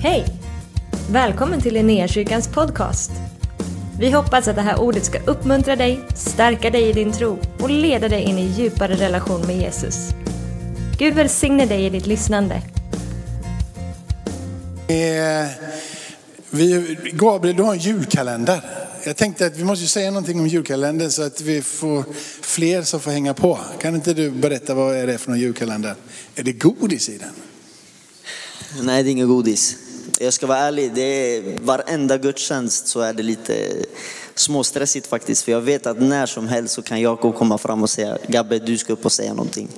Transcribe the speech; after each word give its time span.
Hej! 0.00 0.24
Välkommen 1.10 1.60
till 1.60 1.74
Linnéakyrkans 1.74 2.48
podcast. 2.48 3.10
Vi 4.00 4.10
hoppas 4.10 4.48
att 4.48 4.56
det 4.56 4.62
här 4.62 4.80
ordet 4.80 5.04
ska 5.04 5.18
uppmuntra 5.18 5.76
dig, 5.76 6.00
stärka 6.14 6.70
dig 6.70 6.88
i 6.88 6.92
din 6.92 7.12
tro 7.12 7.38
och 7.60 7.70
leda 7.70 8.08
dig 8.08 8.22
in 8.22 8.38
i 8.38 8.46
djupare 8.46 8.94
relation 8.94 9.46
med 9.46 9.56
Jesus. 9.56 10.08
Gud 10.98 11.14
välsigne 11.14 11.66
dig 11.66 11.86
i 11.86 11.90
ditt 11.90 12.06
lyssnande. 12.06 12.54
Eh, 14.88 15.50
vi, 16.50 16.96
Gabriel, 17.12 17.56
du 17.56 17.62
har 17.62 17.72
en 17.72 17.78
julkalender. 17.78 18.60
Jag 19.04 19.16
tänkte 19.16 19.46
att 19.46 19.56
vi 19.56 19.64
måste 19.64 19.86
säga 19.86 20.10
någonting 20.10 20.40
om 20.40 20.46
julkalendern 20.46 21.10
så 21.10 21.22
att 21.22 21.40
vi 21.40 21.62
får 21.62 22.04
fler 22.40 22.82
som 22.82 23.00
får 23.00 23.10
hänga 23.10 23.34
på. 23.34 23.58
Kan 23.80 23.94
inte 23.94 24.14
du 24.14 24.30
berätta 24.30 24.74
vad 24.74 24.96
är 24.96 25.06
det 25.06 25.18
för 25.18 25.30
någon 25.30 25.40
julkalender? 25.40 25.94
Är 26.34 26.42
det 26.42 26.52
godis 26.52 27.08
i 27.08 27.18
den? 27.18 27.32
Nej, 28.82 29.02
det 29.02 29.10
är 29.10 29.12
inget 29.12 29.28
godis. 29.28 29.76
Jag 30.18 30.32
ska 30.32 30.46
vara 30.46 30.58
ärlig, 30.58 30.94
det 30.94 31.02
är, 31.02 31.58
varenda 31.62 32.18
gudstjänst 32.18 32.86
så 32.86 33.00
är 33.00 33.12
det 33.12 33.22
lite 33.22 33.84
småstressigt 34.34 35.06
faktiskt. 35.06 35.44
För 35.44 35.52
jag 35.52 35.60
vet 35.60 35.86
att 35.86 36.00
när 36.00 36.26
som 36.26 36.48
helst 36.48 36.74
så 36.74 36.82
kan 36.82 37.00
Jakob 37.00 37.34
komma 37.34 37.58
fram 37.58 37.82
och 37.82 37.90
säga, 37.90 38.18
Gabbe 38.26 38.58
du 38.58 38.78
ska 38.78 38.92
upp 38.92 39.04
och 39.04 39.12
säga 39.12 39.34
någonting. 39.34 39.68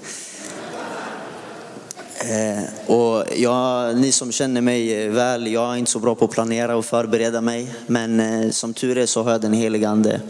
Eh, 2.18 2.90
och 2.90 3.24
jag, 3.36 3.96
ni 3.96 4.12
som 4.12 4.32
känner 4.32 4.60
mig 4.60 5.04
eh, 5.04 5.10
väl, 5.10 5.46
jag 5.46 5.72
är 5.72 5.76
inte 5.76 5.90
så 5.90 5.98
bra 5.98 6.14
på 6.14 6.24
att 6.24 6.30
planera 6.30 6.76
och 6.76 6.84
förbereda 6.84 7.40
mig. 7.40 7.74
Men 7.86 8.20
eh, 8.20 8.50
som 8.50 8.74
tur 8.74 8.98
är 8.98 9.06
så 9.06 9.22
har 9.22 9.30
jag 9.30 9.40
den 9.40 9.52
helige 9.52 9.88
ande. 9.88 10.20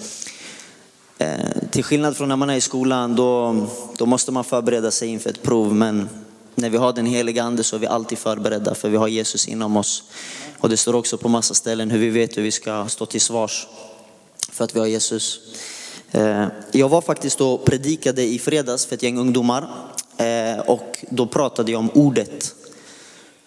Eh, 1.19 1.69
till 1.71 1.85
skillnad 1.85 2.17
från 2.17 2.29
när 2.29 2.37
man 2.37 2.51
är 2.51 2.57
i 2.57 2.61
skolan, 2.61 3.17
då, 3.17 3.57
då 3.97 4.07
måste 4.07 4.33
man 4.33 4.45
förbereda 4.45 4.91
sig 4.91 5.09
inför 5.09 5.31
ett 5.31 5.43
prov. 5.43 5.75
Men 5.75 6.09
när 6.61 6.71
vi 6.71 6.77
har 6.77 6.93
den 6.93 7.07
heliga 7.07 7.43
ande 7.43 7.65
så 7.65 7.77
är 7.77 7.81
vi 7.81 7.87
alltid 7.87 8.19
förberedda 8.19 8.75
för 8.75 8.89
vi 8.89 8.97
har 8.97 9.09
Jesus 9.09 9.49
inom 9.49 9.77
oss. 9.77 10.03
Och 10.59 10.69
det 10.69 10.77
står 10.77 10.95
också 10.95 11.19
på 11.19 11.29
massa 11.29 11.55
ställen 11.55 11.91
hur 11.91 11.99
vi 11.99 12.11
vet 12.11 12.37
hur 12.37 12.43
vi 12.43 12.51
ska 12.51 12.89
stå 12.89 13.07
till 13.07 13.21
svars 13.21 13.67
för 14.53 14.65
att 14.65 14.77
vi 14.77 14.81
har 14.81 14.87
Jesus. 14.87 15.41
Eh, 16.11 16.47
jag 16.73 16.89
var 16.89 17.01
faktiskt 17.01 17.41
och 17.41 17.65
predikade 17.65 18.23
i 18.23 18.39
fredags 18.39 18.87
för 18.87 18.95
ett 18.95 19.03
gäng 19.03 19.19
ungdomar 19.19 19.69
eh, 20.17 20.59
och 20.59 21.05
då 21.11 21.27
pratade 21.27 21.73
jag 21.73 21.79
om 21.79 21.91
ordet. 21.95 22.55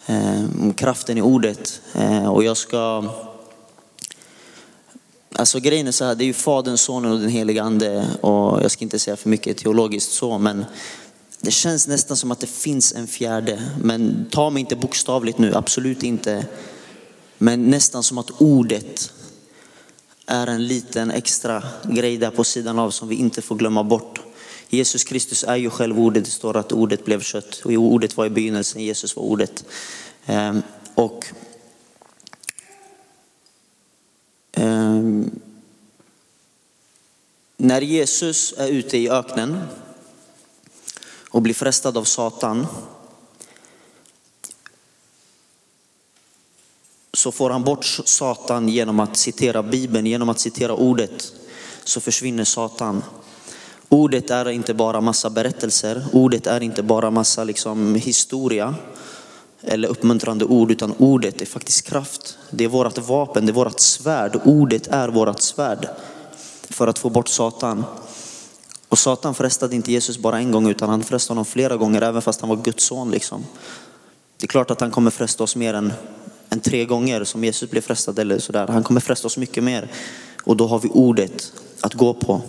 Eh, 0.06 0.44
om 0.60 0.72
kraften 0.76 1.18
i 1.18 1.22
ordet. 1.22 1.80
Och 2.28 2.44
jag 2.44 2.56
ska 2.56 3.04
Alltså 5.36 5.60
grejen 5.60 5.86
är 5.86 5.92
så 5.92 6.04
här, 6.04 6.14
det 6.14 6.24
är 6.24 6.26
ju 6.26 6.32
Fadern, 6.32 6.76
Sonen 6.76 7.12
och 7.12 7.20
den 7.20 7.28
heliga 7.28 7.62
Ande 7.62 8.06
och 8.20 8.62
jag 8.62 8.70
ska 8.70 8.84
inte 8.84 8.98
säga 8.98 9.16
för 9.16 9.28
mycket 9.28 9.56
teologiskt 9.56 10.12
så 10.12 10.38
men 10.38 10.64
det 11.40 11.50
känns 11.50 11.88
nästan 11.88 12.16
som 12.16 12.30
att 12.30 12.40
det 12.40 12.46
finns 12.46 12.92
en 12.92 13.06
fjärde, 13.06 13.70
men 13.82 14.26
ta 14.30 14.50
mig 14.50 14.60
inte 14.60 14.76
bokstavligt 14.76 15.38
nu, 15.38 15.54
absolut 15.54 16.02
inte. 16.02 16.46
Men 17.38 17.70
nästan 17.70 18.02
som 18.02 18.18
att 18.18 18.30
ordet 18.40 19.12
är 20.26 20.46
en 20.46 20.66
liten 20.66 21.10
extra 21.10 21.62
grej 21.84 22.16
där 22.16 22.30
på 22.30 22.44
sidan 22.44 22.78
av 22.78 22.90
som 22.90 23.08
vi 23.08 23.14
inte 23.14 23.42
får 23.42 23.56
glömma 23.56 23.84
bort. 23.84 24.20
Jesus 24.68 25.04
Kristus 25.04 25.44
är 25.44 25.56
ju 25.56 25.70
själv 25.70 26.00
ordet, 26.00 26.24
det 26.24 26.30
står 26.30 26.56
att 26.56 26.72
ordet 26.72 27.04
blev 27.04 27.20
kött 27.20 27.62
och 27.64 27.72
ordet 27.72 28.16
var 28.16 28.26
i 28.26 28.30
begynnelsen, 28.30 28.82
Jesus 28.82 29.16
var 29.16 29.22
ordet. 29.22 29.64
Ehm, 30.26 30.62
och 30.94 31.26
ehm, 34.52 35.30
när 37.56 37.80
Jesus 37.80 38.54
är 38.56 38.68
ute 38.68 38.98
i 38.98 39.10
öknen 39.10 39.60
och 41.34 41.42
blir 41.42 41.54
frestad 41.54 41.96
av 41.96 42.04
Satan 42.04 42.66
så 47.12 47.32
får 47.32 47.50
han 47.50 47.64
bort 47.64 47.84
Satan 48.04 48.68
genom 48.68 49.00
att 49.00 49.16
citera 49.16 49.62
Bibeln, 49.62 50.06
genom 50.06 50.28
att 50.28 50.40
citera 50.40 50.74
ordet 50.74 51.32
så 51.84 52.00
försvinner 52.00 52.44
Satan. 52.44 53.02
Ordet 53.88 54.30
är 54.30 54.48
inte 54.48 54.74
bara 54.74 55.00
massa 55.00 55.30
berättelser, 55.30 56.04
ordet 56.12 56.46
är 56.46 56.60
inte 56.60 56.82
bara 56.82 57.10
massa 57.10 57.44
liksom 57.44 57.94
historia 57.94 58.74
eller 59.62 59.88
uppmuntrande 59.88 60.44
ord, 60.44 60.70
utan 60.70 60.94
ordet 60.98 61.42
är 61.42 61.46
faktiskt 61.46 61.88
kraft. 61.88 62.38
Det 62.50 62.64
är 62.64 62.68
vårt 62.68 62.98
vapen, 62.98 63.46
det 63.46 63.52
är 63.52 63.54
vårt 63.54 63.80
svärd. 63.80 64.40
Ordet 64.44 64.86
är 64.86 65.08
vårt 65.08 65.40
svärd 65.40 65.88
för 66.70 66.86
att 66.86 66.98
få 66.98 67.10
bort 67.10 67.28
Satan. 67.28 67.84
Och 68.94 68.98
Satan 68.98 69.34
frestade 69.34 69.76
inte 69.76 69.92
Jesus 69.92 70.18
bara 70.18 70.38
en 70.38 70.50
gång 70.50 70.68
utan 70.68 70.88
han 70.88 71.02
frestade 71.02 71.30
honom 71.34 71.44
flera 71.44 71.76
gånger 71.76 72.02
även 72.02 72.22
fast 72.22 72.40
han 72.40 72.50
var 72.50 72.56
Guds 72.56 72.84
son. 72.84 73.10
Liksom. 73.10 73.44
Det 74.36 74.46
är 74.46 74.48
klart 74.48 74.70
att 74.70 74.80
han 74.80 74.90
kommer 74.90 75.10
fresta 75.10 75.44
oss 75.44 75.56
mer 75.56 75.74
än, 75.74 75.92
än 76.48 76.60
tre 76.60 76.84
gånger 76.84 77.24
som 77.24 77.44
Jesus 77.44 77.70
blev 77.70 77.80
frestad 77.80 78.18
eller 78.18 78.38
sådär. 78.38 78.66
Han 78.66 78.82
kommer 78.82 79.00
fresta 79.00 79.26
oss 79.26 79.36
mycket 79.36 79.64
mer. 79.64 79.88
Och 80.44 80.56
då 80.56 80.66
har 80.66 80.78
vi 80.78 80.88
ordet 80.88 81.52
att 81.80 81.94
gå 81.94 82.14
på. 82.14 82.42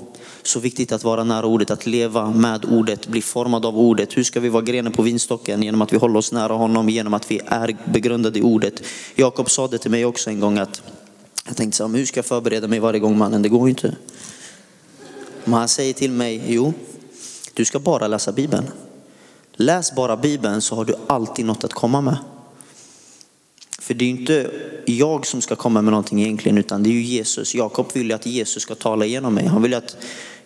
Så 0.43 0.59
viktigt 0.59 0.91
att 0.91 1.03
vara 1.03 1.23
nära 1.23 1.45
ordet, 1.45 1.71
att 1.71 1.85
leva 1.85 2.31
med 2.31 2.65
ordet, 2.65 3.07
bli 3.07 3.21
formad 3.21 3.65
av 3.65 3.77
ordet. 3.77 4.17
Hur 4.17 4.23
ska 4.23 4.39
vi 4.39 4.49
vara 4.49 4.63
grenen 4.63 4.91
på 4.91 5.01
vinstocken? 5.01 5.63
Genom 5.63 5.81
att 5.81 5.93
vi 5.93 5.97
håller 5.97 6.19
oss 6.19 6.31
nära 6.31 6.53
honom, 6.53 6.89
genom 6.89 7.13
att 7.13 7.31
vi 7.31 7.41
är 7.45 7.77
begrundade 7.85 8.39
i 8.39 8.41
ordet. 8.41 8.83
Jakob 9.15 9.49
sa 9.49 9.67
det 9.67 9.77
till 9.77 9.91
mig 9.91 10.05
också 10.05 10.29
en 10.29 10.39
gång 10.39 10.57
att 10.57 10.81
jag 11.47 11.57
tänkte 11.57 11.77
så 11.77 11.87
här, 11.87 11.97
hur 11.97 12.05
ska 12.05 12.17
jag 12.17 12.25
förbereda 12.25 12.67
mig 12.67 12.79
varje 12.79 12.99
gång 12.99 13.17
mannen? 13.17 13.41
Det 13.41 13.49
går 13.49 13.67
ju 13.67 13.69
inte. 13.69 13.95
Men 15.45 15.53
han 15.53 15.67
säger 15.67 15.93
till 15.93 16.11
mig, 16.11 16.43
jo, 16.47 16.73
du 17.53 17.65
ska 17.65 17.79
bara 17.79 18.07
läsa 18.07 18.31
Bibeln. 18.31 18.65
Läs 19.53 19.95
bara 19.95 20.17
Bibeln 20.17 20.61
så 20.61 20.75
har 20.75 20.85
du 20.85 20.95
alltid 21.07 21.45
något 21.45 21.63
att 21.63 21.73
komma 21.73 22.01
med. 22.01 22.17
För 23.79 23.93
det 23.93 24.05
är 24.05 24.09
inte 24.09 24.51
jag 24.85 25.25
som 25.25 25.41
ska 25.41 25.55
komma 25.55 25.81
med 25.81 25.91
någonting 25.91 26.21
egentligen, 26.21 26.57
utan 26.57 26.83
det 26.83 26.89
är 26.89 26.91
ju 26.91 27.01
Jesus. 27.01 27.55
Jakob 27.55 27.93
vill 27.93 28.11
att 28.11 28.25
Jesus 28.25 28.63
ska 28.63 28.75
tala 28.75 29.05
igenom 29.05 29.33
mig. 29.33 29.45
Han 29.45 29.61
vill 29.61 29.73
att, 29.73 29.97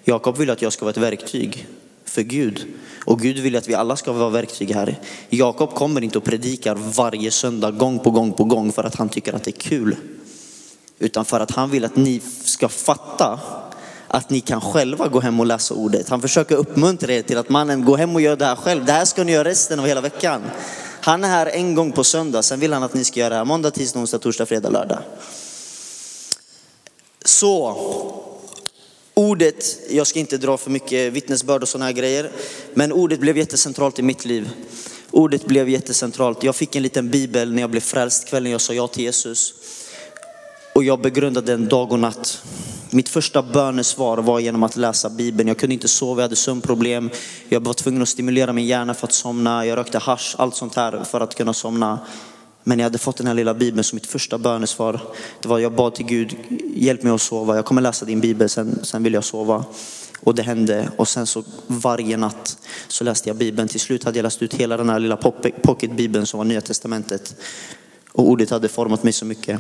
Jakob 0.04 0.38
vill 0.38 0.50
att 0.50 0.62
jag 0.62 0.74
ska 0.74 0.86
vara 0.86 0.92
ett 0.92 0.98
verktyg 0.98 1.68
för 2.06 2.22
Gud. 2.22 2.66
Och 3.06 3.20
Gud 3.20 3.38
vill 3.38 3.56
att 3.56 3.68
vi 3.68 3.74
alla 3.74 3.96
ska 3.96 4.12
vara 4.12 4.30
verktyg 4.30 4.72
här. 4.72 5.00
Jakob 5.30 5.74
kommer 5.74 6.04
inte 6.04 6.18
och 6.18 6.24
predikar 6.24 6.76
varje 6.76 7.32
söndag 7.32 7.72
gång 7.72 8.00
på 8.00 8.12
gång 8.12 8.32
på 8.32 8.44
gång 8.44 8.72
för 8.72 8.84
att 8.84 8.96
han 8.96 9.10
tycker 9.10 9.34
att 9.34 9.44
det 9.44 9.58
är 9.58 9.62
kul. 9.62 9.96
Utan 11.00 11.26
för 11.26 11.40
att 11.40 11.52
han 11.52 11.70
vill 11.70 11.86
att 11.86 11.96
ni 11.96 12.22
ska 12.44 12.70
fatta 12.70 13.40
att 14.10 14.30
ni 14.30 14.42
kan 14.42 14.62
själva 14.62 15.08
gå 15.08 15.20
hem 15.20 15.40
och 15.40 15.46
läsa 15.46 15.74
ordet. 15.74 16.10
Han 16.10 16.22
försöker 16.22 16.56
uppmuntra 16.56 17.14
er 17.14 17.22
till 17.22 17.38
att 17.38 17.50
mannen, 17.50 17.86
gå 17.86 17.96
hem 17.96 18.16
och 18.16 18.22
gör 18.22 18.36
det 18.36 18.46
här 18.46 18.56
själv. 18.56 18.86
Det 18.86 18.92
här 18.92 19.06
ska 19.06 19.24
ni 19.24 19.32
göra 19.32 19.50
resten 19.50 19.80
av 19.80 19.86
hela 19.86 20.02
veckan. 20.02 20.42
Han 21.02 21.24
är 21.24 21.28
här 21.28 21.46
en 21.46 21.76
gång 21.76 21.92
på 21.92 22.04
söndag, 22.04 22.44
sen 22.44 22.60
vill 22.60 22.74
han 22.74 22.84
att 22.84 22.94
ni 22.94 23.04
ska 23.04 23.20
göra 23.20 23.30
det 23.30 23.36
här 23.36 23.46
måndag, 23.46 23.72
tisdag, 23.72 24.00
onsdag, 24.00 24.20
torsdag, 24.20 24.46
fredag, 24.46 24.70
lördag. 24.70 25.00
Så, 27.26 27.78
ordet, 29.14 29.78
jag 29.90 30.08
ska 30.08 30.20
inte 30.20 30.38
dra 30.38 30.58
för 30.58 30.72
mycket 30.72 31.14
vittnesbörd 31.14 31.62
och 31.62 31.70
sådana 31.70 31.86
här 31.86 31.94
grejer, 31.94 32.32
men 32.74 32.92
ordet 32.92 33.20
blev 33.20 33.38
jättecentralt 33.38 34.00
i 34.00 34.02
mitt 34.02 34.26
liv. 34.26 34.50
Ordet 35.12 35.46
blev 35.46 35.70
jättecentralt. 35.70 36.44
Jag 36.44 36.56
fick 36.56 36.76
en 36.76 36.84
liten 36.84 37.10
bibel 37.10 37.54
när 37.54 37.62
jag 37.62 37.70
blev 37.70 37.82
frälst 37.82 38.28
kvällen 38.28 38.52
jag 38.52 38.62
sa 38.62 38.74
ja 38.74 38.88
till 38.88 39.04
Jesus. 39.04 39.54
Och 40.76 40.84
jag 40.84 41.02
begrundade 41.02 41.52
den 41.52 41.68
dag 41.68 41.92
och 41.92 42.00
natt. 42.00 42.44
Mitt 42.92 43.10
första 43.10 43.42
bönesvar 43.42 44.18
var 44.18 44.40
genom 44.40 44.64
att 44.64 44.76
läsa 44.78 45.10
Bibeln. 45.10 45.48
Jag 45.48 45.58
kunde 45.58 45.74
inte 45.74 45.88
sova, 45.88 46.22
jag 46.22 46.24
hade 46.24 46.36
sömnproblem. 46.36 47.10
Jag 47.50 47.60
var 47.60 47.74
tvungen 47.74 48.02
att 48.02 48.10
stimulera 48.10 48.54
min 48.54 48.66
hjärna 48.66 48.94
för 48.94 49.08
att 49.08 49.14
somna. 49.14 49.66
Jag 49.66 49.78
rökte 49.78 49.98
hash, 49.98 50.36
allt 50.38 50.56
sånt 50.56 50.76
här 50.76 51.04
för 51.04 51.22
att 51.22 51.36
kunna 51.36 51.54
somna. 51.54 52.00
Men 52.64 52.80
jag 52.80 52.84
hade 52.84 52.98
fått 52.98 53.18
den 53.18 53.28
här 53.28 53.34
lilla 53.34 53.54
bibeln 53.54 53.84
som 53.84 53.96
mitt 53.96 54.08
första 54.08 54.38
bönesvar. 54.38 55.02
Det 55.42 55.48
var 55.48 55.60
jag 55.60 55.72
bad 55.72 55.96
till 55.96 56.06
Gud, 56.06 56.36
hjälp 56.76 57.04
mig 57.04 57.14
att 57.14 57.22
sova. 57.22 57.56
Jag 57.56 57.66
kommer 57.66 57.82
läsa 57.82 58.06
din 58.06 58.20
bibel, 58.20 58.50
sen, 58.50 58.80
sen 58.84 59.04
vill 59.04 59.14
jag 59.14 59.24
sova. 59.24 59.66
Och 60.20 60.36
det 60.36 60.44
hände. 60.44 60.90
Och 60.98 61.08
sen 61.08 61.28
så 61.28 61.44
varje 61.68 62.18
natt 62.18 62.58
så 62.88 63.04
läste 63.04 63.30
jag 63.30 63.36
bibeln. 63.36 63.68
Till 63.68 63.80
slut 63.80 64.04
hade 64.04 64.18
jag 64.18 64.24
läst 64.24 64.42
ut 64.42 64.54
hela 64.54 64.78
den 64.78 64.90
här 64.90 65.00
lilla 65.00 65.18
pocketbibeln 65.64 66.26
som 66.26 66.38
var 66.38 66.46
nya 66.46 66.62
testamentet. 66.62 67.36
Och 68.12 68.30
ordet 68.30 68.50
hade 68.50 68.68
format 68.68 69.04
mig 69.04 69.14
så 69.14 69.26
mycket. 69.26 69.60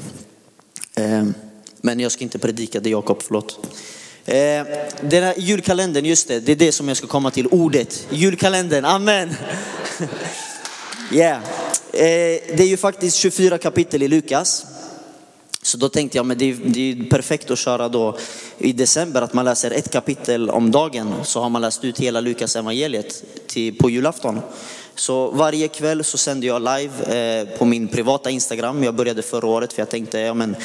Ehm. 0.96 1.34
Men 1.82 2.00
jag 2.00 2.12
ska 2.12 2.24
inte 2.24 2.40
predika 2.40 2.80
det 2.80 2.90
Jakob, 2.90 3.24
förlåt. 3.24 3.60
Eh, 4.26 4.66
den 5.02 5.24
här 5.24 5.34
julkalendern, 5.38 6.06
just 6.06 6.28
det, 6.28 6.40
det 6.40 6.52
är 6.52 6.56
det 6.56 6.72
som 6.72 6.88
jag 6.88 6.98
ska 6.98 7.08
komma 7.08 7.32
till. 7.32 7.48
Ordet, 7.48 8.08
julkalendern, 8.10 8.86
amen. 8.86 9.30
yeah. 11.12 11.38
Eh, 11.94 12.42
det 12.56 12.60
är 12.60 12.68
ju 12.68 12.78
faktiskt 12.78 13.18
24 13.18 13.58
kapitel 13.58 14.04
i 14.04 14.08
Lukas. 14.08 14.66
Så 15.62 15.78
då 15.78 15.90
tänkte 15.90 16.18
jag, 16.18 16.26
men 16.26 16.38
det 16.38 16.46
är, 16.46 16.58
det 16.66 16.92
är 16.92 17.10
perfekt 17.10 17.52
att 17.52 17.60
köra 17.60 17.90
då 17.90 18.18
i 18.58 18.72
december, 18.74 19.22
att 19.22 19.34
man 19.34 19.46
läser 19.46 19.72
ett 19.72 19.92
kapitel 19.92 20.50
om 20.50 20.72
dagen. 20.72 21.14
Så 21.24 21.42
har 21.42 21.50
man 21.50 21.62
läst 21.62 21.84
ut 21.84 22.00
hela 22.00 22.22
Lukas 22.22 22.56
evangeliet 22.56 23.24
till, 23.48 23.78
på 23.78 23.90
julafton. 23.90 24.40
Så 24.96 25.32
varje 25.32 25.68
kväll 25.68 26.04
så 26.04 26.18
sänder 26.18 26.48
jag 26.48 26.62
live 26.62 27.16
eh, 27.18 27.58
på 27.58 27.66
min 27.66 27.88
privata 27.88 28.30
Instagram. 28.30 28.84
Jag 28.84 28.96
började 28.96 29.22
förra 29.22 29.48
året 29.48 29.74
för 29.74 29.82
jag 29.82 29.90
tänkte, 29.90 30.20
ja 30.20 30.34
men 30.34 30.56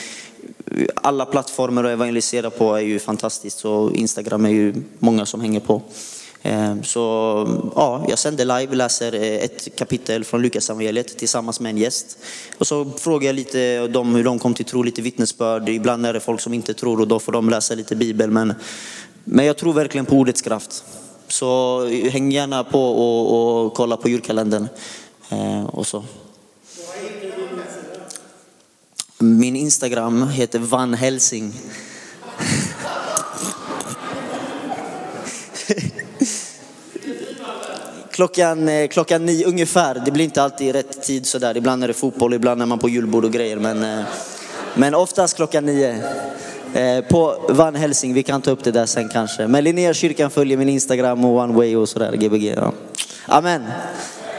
alla 0.94 1.26
plattformar 1.26 1.84
att 1.84 1.90
evangelisera 1.90 2.50
på 2.50 2.74
är 2.74 2.80
ju 2.80 2.98
fantastiskt 2.98 3.58
Så 3.58 3.90
Instagram 3.90 4.44
är 4.44 4.50
ju 4.50 4.74
många 4.98 5.26
som 5.26 5.40
hänger 5.40 5.60
på. 5.60 5.82
Ehm, 6.46 6.84
så 6.84 7.00
ja, 7.74 8.04
jag 8.08 8.18
sänder 8.18 8.44
live, 8.44 8.74
läser 8.74 9.14
eh, 9.14 9.44
ett 9.44 9.76
kapitel 9.76 10.24
från 10.24 10.42
Lukas 10.42 10.70
evangeliet 10.70 11.18
tillsammans 11.18 11.60
med 11.60 11.70
en 11.70 11.78
gäst. 11.78 12.18
Och 12.58 12.66
så 12.66 12.90
frågar 12.98 13.26
jag 13.26 13.36
lite 13.36 13.86
dem 13.86 14.14
hur 14.14 14.24
de 14.24 14.38
kom 14.38 14.54
till 14.54 14.64
tro, 14.64 14.82
lite 14.82 15.02
vittnesbörd. 15.02 15.68
Ibland 15.68 16.06
är 16.06 16.12
det 16.12 16.20
folk 16.20 16.40
som 16.40 16.54
inte 16.54 16.74
tror 16.74 17.00
och 17.00 17.08
då 17.08 17.18
får 17.18 17.32
de 17.32 17.50
läsa 17.50 17.74
lite 17.74 17.96
bibel. 17.96 18.30
Men, 18.30 18.54
men 19.24 19.46
jag 19.46 19.56
tror 19.56 19.72
verkligen 19.72 20.06
på 20.06 20.16
ordets 20.16 20.42
kraft. 20.42 20.84
Så 21.28 21.82
eh, 21.86 22.10
häng 22.10 22.32
gärna 22.32 22.64
på 22.64 22.80
och, 22.80 23.64
och 23.64 23.74
kolla 23.74 23.96
på 23.96 24.08
julkalendern. 24.08 24.68
Eh, 25.28 25.64
och 25.64 25.86
så. 25.86 26.04
Min 29.24 29.56
Instagram 29.56 30.28
heter 30.28 30.58
Van 30.58 30.94
Helsing. 30.94 31.52
Klockan, 38.10 38.68
eh, 38.68 38.88
klockan 38.88 39.26
nio 39.26 39.46
ungefär, 39.46 40.02
det 40.04 40.10
blir 40.10 40.24
inte 40.24 40.42
alltid 40.42 40.72
rätt 40.72 41.02
tid 41.02 41.26
sådär. 41.26 41.56
Ibland 41.56 41.84
är 41.84 41.88
det 41.88 41.94
fotboll, 41.94 42.34
ibland 42.34 42.62
är 42.62 42.66
man 42.66 42.78
på 42.78 42.88
julbord 42.88 43.24
och 43.24 43.32
grejer. 43.32 43.56
Men, 43.56 43.84
eh, 43.98 44.04
men 44.74 44.94
oftast 44.94 45.36
klockan 45.36 45.66
nio. 45.66 46.02
Eh, 46.74 47.04
på 47.04 47.46
Van 47.48 47.74
Helsing, 47.74 48.14
vi 48.14 48.22
kan 48.22 48.42
ta 48.42 48.50
upp 48.50 48.64
det 48.64 48.70
där 48.70 48.86
sen 48.86 49.08
kanske. 49.08 49.46
Men 49.46 49.64
Linnéakyrkan 49.64 50.30
följer 50.30 50.58
min 50.58 50.68
Instagram 50.68 51.24
och 51.24 51.36
One 51.36 51.54
Way 51.54 51.76
och 51.76 51.88
sådär, 51.88 52.12
Gbg. 52.16 52.54
Ja. 52.56 52.72
Amen. 53.26 53.62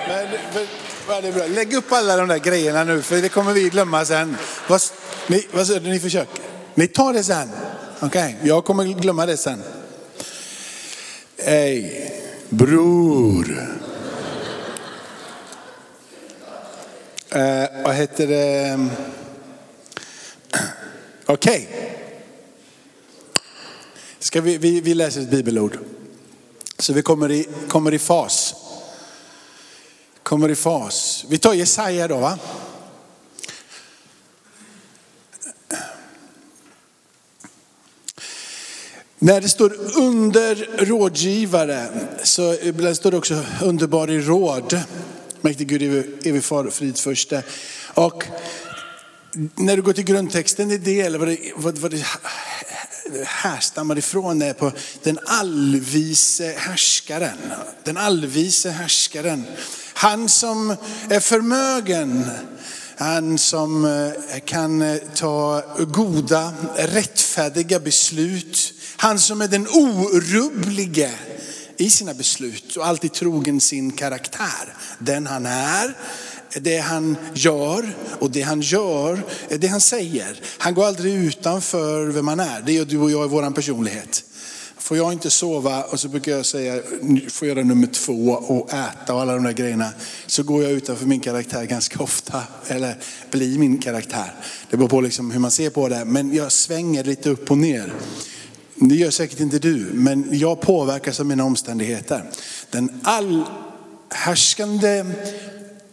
Men, 0.08 0.28
men 0.54 0.85
ja, 1.08 1.22
det 1.22 1.28
är 1.28 1.32
bra. 1.32 1.48
Lägg 1.48 1.74
upp 1.74 1.92
alla 1.92 2.18
de 2.18 2.28
där 2.28 2.38
grejerna 2.38 2.84
nu 2.84 3.02
för 3.02 3.22
det 3.22 3.30
kommer 3.30 3.54
vi 3.54 3.70
glömma 3.70 4.06
sen. 4.06 4.38
Vad, 4.68 4.82
ni, 5.28 5.48
vad 5.52 5.68
säger 5.68 5.80
du, 5.80 5.90
ni 5.90 6.00
försöker? 6.00 6.44
Ni 6.74 6.88
tar 6.88 7.14
det 7.14 7.24
sen? 7.24 7.50
Okej, 8.00 8.38
jag 8.44 8.66
kommer 8.66 8.86
glömma 8.86 9.26
det 9.26 9.38
sen. 9.38 9.64
Hej, 11.38 12.12
bror. 12.50 13.76
Eh, 17.30 17.84
vad 17.84 17.96
heter 17.96 18.28
det? 18.28 18.80
Okej. 21.26 21.70
Ska 24.20 24.42
vi, 24.42 24.58
vi, 24.58 24.82
vi 24.82 24.94
läser 24.94 25.22
ett 25.22 25.30
bibelord. 25.30 25.78
Så 26.80 26.94
vi 26.94 27.02
kommer 27.02 27.32
i, 27.32 27.48
kommer 27.68 27.94
i 27.94 28.00
fas. 28.00 28.65
Kommer 30.26 30.50
i 30.50 30.56
fas. 30.56 31.26
Vi 31.30 31.38
tar 31.38 31.54
Jesaja 31.54 32.08
då 32.08 32.18
va? 32.18 32.40
När 39.20 39.42
det 39.42 39.50
står 39.50 39.98
under 39.98 40.86
rådgivare 40.86 41.88
så 42.24 42.54
står 42.96 43.12
det 43.12 43.18
också 43.18 43.46
underbar 43.62 44.10
i 44.10 44.22
råd. 44.22 44.82
Mäktig 45.42 45.68
Gud, 45.68 45.82
evig 46.28 46.44
far, 46.44 46.70
frid 46.70 46.98
förste. 46.98 47.44
Och 47.94 48.24
när 49.56 49.76
du 49.76 49.82
går 49.82 49.94
till 49.94 50.04
grundtexten 50.04 50.72
i 50.72 50.78
det, 50.78 51.02
eller 51.02 51.20
vad 51.20 51.28
det, 51.28 51.52
vad, 51.56 51.78
vad 51.78 51.92
det 51.92 52.06
härstammar 53.26 53.98
ifrån, 53.98 54.42
är 54.42 54.54
på 54.54 54.72
den 55.04 55.20
allvise 55.26 56.56
härskaren. 56.58 57.38
Den 57.84 57.98
allvise 57.98 58.70
härskaren. 58.70 59.44
Han 59.98 60.30
som 60.30 60.76
är 61.10 61.20
förmögen, 61.20 62.30
han 62.98 63.38
som 63.38 63.86
eh, 63.86 64.40
kan 64.46 64.82
eh, 64.82 64.98
ta 65.16 65.64
goda, 65.80 66.54
rättfärdiga 66.76 67.80
beslut. 67.80 68.74
Han 68.98 69.20
som 69.20 69.42
är 69.42 69.48
den 69.48 69.68
orubblige 69.68 71.12
i 71.78 71.90
sina 71.90 72.14
beslut 72.14 72.76
och 72.76 72.88
alltid 72.88 73.14
trogen 73.14 73.62
sin 73.62 73.92
karaktär. 73.92 74.76
Den 75.00 75.28
han 75.28 75.46
är, 75.46 75.98
det 76.54 76.78
han 76.78 77.18
gör 77.34 77.96
och 78.20 78.32
det 78.32 78.42
han 78.42 78.62
gör 78.62 79.24
det 79.50 79.68
han 79.68 79.82
säger. 79.82 80.42
Han 80.58 80.74
går 80.74 80.86
aldrig 80.86 81.14
utanför 81.14 82.06
vem 82.06 82.28
han 82.28 82.40
är. 82.40 82.62
Det 82.62 82.74
gör 82.74 82.86
du 82.86 82.98
och 82.98 83.12
jag 83.12 83.26
i 83.26 83.30
vår 83.30 83.52
personlighet. 83.52 84.24
Får 84.86 84.98
jag 84.98 85.14
inte 85.14 85.30
sova 85.30 85.84
och 85.84 86.00
så 86.00 86.08
brukar 86.08 86.32
jag 86.32 86.46
säga, 86.46 86.82
får 87.30 87.48
göra 87.48 87.64
nummer 87.64 87.88
två 87.88 88.32
och 88.32 88.74
äta 88.74 89.14
och 89.14 89.22
alla 89.22 89.34
de 89.34 89.44
där 89.44 89.52
grejerna. 89.52 89.90
Så 90.26 90.44
går 90.44 90.64
jag 90.64 90.72
utanför 90.72 91.06
min 91.06 91.20
karaktär 91.20 91.66
ganska 91.66 92.04
ofta. 92.04 92.44
Eller 92.68 92.98
blir 93.32 93.60
min 93.60 93.78
karaktär. 93.78 94.34
Det 94.70 94.78
beror 94.78 94.90
på 94.90 95.02
liksom 95.02 95.32
hur 95.32 95.40
man 95.40 95.52
ser 95.52 95.70
på 95.70 95.88
det. 95.88 96.06
Men 96.06 96.34
jag 96.34 96.52
svänger 96.52 97.04
lite 97.04 97.30
upp 97.30 97.52
och 97.52 97.58
ner. 97.58 97.94
Det 98.76 98.96
gör 98.96 99.12
säkert 99.12 99.40
inte 99.40 99.60
du, 99.60 99.90
men 99.94 100.28
jag 100.32 100.62
påverkas 100.62 101.20
av 101.20 101.26
mina 101.26 101.44
omständigheter. 101.44 102.24
Den 102.70 103.02
allhärskande 103.04 105.06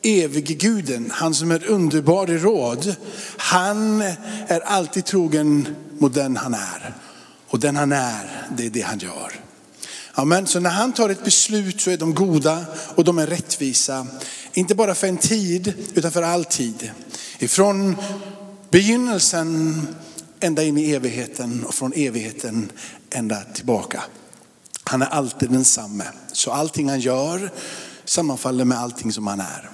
evige 0.02 0.54
guden, 0.54 1.10
han 1.14 1.34
som 1.34 1.50
är 1.50 1.66
underbar 1.66 2.30
i 2.30 2.38
råd, 2.38 2.94
han 3.36 4.00
är 4.46 4.60
alltid 4.60 5.04
trogen 5.04 5.68
mot 5.98 6.14
den 6.14 6.36
han 6.36 6.54
är. 6.54 6.94
Och 7.52 7.60
den 7.60 7.76
han 7.76 7.92
är, 7.92 8.46
det 8.56 8.66
är 8.66 8.70
det 8.70 8.80
han 8.80 8.98
gör. 8.98 9.32
Amen. 10.12 10.46
Så 10.46 10.60
när 10.60 10.70
han 10.70 10.92
tar 10.92 11.08
ett 11.08 11.24
beslut 11.24 11.80
så 11.80 11.90
är 11.90 11.96
de 11.96 12.14
goda 12.14 12.64
och 12.94 13.04
de 13.04 13.18
är 13.18 13.26
rättvisa. 13.26 14.06
Inte 14.52 14.74
bara 14.74 14.94
för 14.94 15.06
en 15.06 15.16
tid, 15.16 15.74
utan 15.94 16.12
för 16.12 16.22
all 16.22 16.44
tid. 16.44 16.90
Ifrån 17.38 17.96
begynnelsen 18.70 19.80
ända 20.40 20.62
in 20.62 20.78
i 20.78 20.90
evigheten 20.90 21.64
och 21.64 21.74
från 21.74 21.92
evigheten 21.92 22.72
ända 23.10 23.40
tillbaka. 23.40 24.02
Han 24.84 25.02
är 25.02 25.06
alltid 25.06 25.50
densamme. 25.50 26.04
Så 26.32 26.50
allting 26.50 26.88
han 26.88 27.00
gör 27.00 27.50
sammanfaller 28.04 28.64
med 28.64 28.78
allting 28.78 29.12
som 29.12 29.26
han 29.26 29.40
är. 29.40 29.71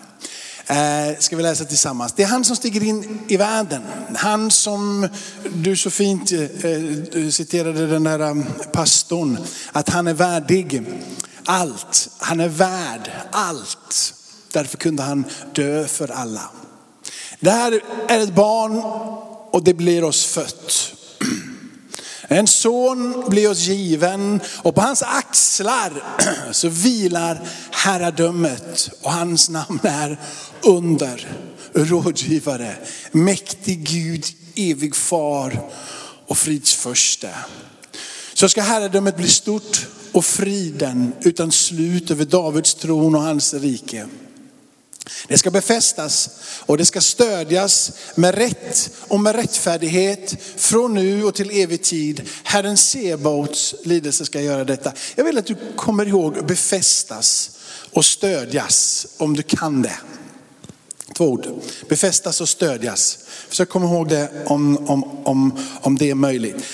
Eh, 0.70 1.19
ska 1.19 1.37
vi 1.37 1.43
läsa 1.43 1.65
tillsammans. 1.65 2.12
Det 2.12 2.23
är 2.23 2.26
han 2.26 2.44
som 2.44 2.56
stiger 2.56 2.82
in 2.82 3.20
i 3.29 3.37
världen. 3.37 3.82
Han 4.15 4.50
som 4.50 5.09
du 5.55 5.76
så 5.76 5.91
fint 5.91 6.32
eh, 6.32 7.29
citerade 7.31 7.87
den 7.87 8.05
där 8.05 8.20
um, 8.20 8.44
pastorn. 8.73 9.38
Att 9.73 9.88
han 9.88 10.06
är 10.06 10.15
värdig 10.15 10.82
allt. 11.44 12.09
Han 12.19 12.41
är 12.41 12.49
värd 12.49 13.11
allt. 13.31 14.15
Därför 14.53 14.79
kunde 14.79 15.03
han 15.03 15.25
dö 15.53 15.87
för 15.87 16.09
alla. 16.09 16.50
Det 17.41 17.50
här 17.50 17.81
är 18.09 18.20
ett 18.20 18.35
barn 18.35 18.82
och 19.50 19.65
det 19.65 19.75
blir 19.75 20.05
oss 20.05 20.25
fött. 20.25 20.94
En 22.28 22.46
son 22.46 23.25
blir 23.28 23.50
oss 23.50 23.66
given 23.66 24.40
och 24.62 24.75
på 24.75 24.80
hans 24.80 25.02
axlar 25.02 25.92
så 26.52 26.69
vilar 26.69 27.48
herradömet 27.70 28.90
och 29.02 29.12
hans 29.12 29.50
namn 29.50 29.80
är 29.82 30.20
under, 30.62 31.28
rådgivare, 31.72 32.76
mäktig 33.12 33.88
Gud, 33.88 34.24
evig 34.56 34.96
far 34.96 35.70
och 36.26 36.38
fridsförste. 36.38 37.31
Så 38.34 38.48
ska 38.48 38.62
herradömet 38.62 39.17
bli 39.17 39.29
stort 39.29 39.86
och 40.12 40.24
friden 40.24 41.12
utan 41.20 41.53
slut 41.53 42.10
över 42.10 42.24
Davids 42.24 42.74
tron 42.74 43.14
och 43.14 43.22
hans 43.22 43.55
rike. 43.55 44.06
Det 45.29 45.38
ska 45.38 45.50
befästas 45.50 46.31
och 46.67 46.79
det 46.79 46.84
ska 46.84 47.00
stödjas 47.00 47.93
med 48.15 48.34
rätt 48.34 48.91
och 49.00 49.20
med 49.20 49.34
rättfärdighet 49.34 50.36
från 50.56 50.94
nu 50.94 51.24
och 51.24 51.34
till 51.34 51.50
evig 51.50 51.82
tid. 51.82 52.29
Herren 52.43 52.77
Sebaots 52.77 53.74
lidelse 53.84 54.24
ska 54.24 54.41
göra 54.41 54.65
detta. 54.65 54.93
Jag 55.15 55.24
vill 55.24 55.38
att 55.38 55.46
du 55.46 55.56
kommer 55.77 56.06
ihåg 56.06 56.46
befästas 56.46 57.50
och 57.93 58.05
stödjas 58.05 59.06
om 59.17 59.36
du 59.36 59.43
kan 59.43 59.82
det. 59.82 59.96
Två 61.17 61.24
ord. 61.24 61.46
Befästas 61.88 62.41
och 62.41 62.48
stödjas. 62.48 63.19
Försök 63.48 63.69
komma 63.69 63.86
ihåg 63.86 64.08
det 64.08 64.31
om, 64.46 64.88
om, 64.88 65.05
om, 65.24 65.65
om 65.81 65.98
det 65.98 66.10
är 66.10 66.15
möjligt. 66.15 66.65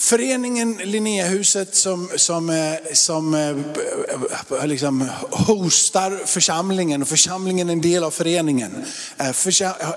Föreningen 0.00 0.80
Linnéhuset 0.84 1.74
som, 1.74 2.10
som, 2.16 2.50
eh, 2.50 2.92
som 2.92 3.34
eh, 3.34 4.66
liksom 4.66 5.08
hostar 5.30 6.26
församlingen 6.26 7.02
och 7.02 7.08
församlingen 7.08 7.68
är 7.68 7.72
en 7.72 7.80
del 7.80 8.04
av 8.04 8.10
föreningen. 8.10 8.84
Eh, 9.18 9.32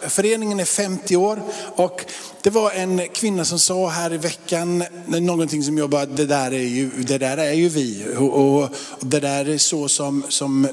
föreningen 0.08 0.60
är 0.60 0.66
50 0.66 1.16
år 1.16 1.42
och 1.76 2.06
det 2.44 2.50
var 2.50 2.72
en 2.72 3.02
kvinna 3.14 3.46
som 3.46 3.60
sa 3.60 3.90
här 3.90 4.14
i 4.14 4.18
veckan 4.18 4.84
någonting 5.08 5.64
som 5.64 5.78
jag 5.78 5.90
bara, 5.90 6.06
det 6.06 6.26
där 6.26 6.54
är 6.54 6.68
ju, 6.68 6.90
det 6.90 7.18
där 7.18 7.38
är 7.38 7.54
ju 7.54 7.70
vi. 7.70 8.06
Och, 8.18 8.62
och 8.64 8.70
det 9.00 9.20
där 9.20 9.50
är 9.50 9.58
så 9.58 9.88
som, 9.88 10.24
som 10.30 10.68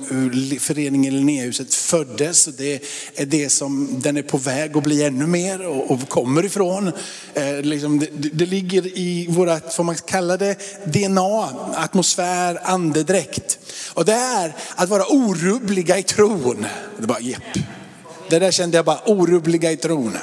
föreningen 0.60 1.16
Linnéhuset 1.16 1.74
föddes. 1.74 2.44
Det 2.44 2.82
är 3.14 3.26
det 3.26 3.48
som 3.48 4.00
den 4.00 4.16
är 4.16 4.22
på 4.22 4.38
väg 4.38 4.76
att 4.76 4.82
bli 4.82 5.04
ännu 5.04 5.26
mer 5.26 5.66
och, 5.66 5.90
och 5.90 6.08
kommer 6.08 6.44
ifrån. 6.44 6.92
Eh, 7.34 7.62
liksom 7.62 7.98
det, 7.98 8.08
det 8.32 8.46
ligger 8.46 8.86
i 8.86 9.19
vårat, 9.26 9.74
får 9.74 9.84
man 9.84 9.94
kalla 9.94 10.36
det, 10.36 10.56
DNA, 10.84 11.48
atmosfär, 11.74 12.60
andedräkt. 12.64 13.58
Och 13.94 14.04
det 14.04 14.12
är 14.12 14.56
att 14.74 14.88
vara 14.88 15.04
orubbliga 15.08 15.98
i 15.98 16.02
tron. 16.02 16.66
Det 16.98 17.06
bara, 17.06 17.20
jepp. 17.20 17.42
Det 18.30 18.38
där 18.38 18.50
kände 18.50 18.76
jag 18.76 18.84
bara, 18.84 19.00
orubbliga 19.06 19.72
i 19.72 19.76
tron. 19.76 20.18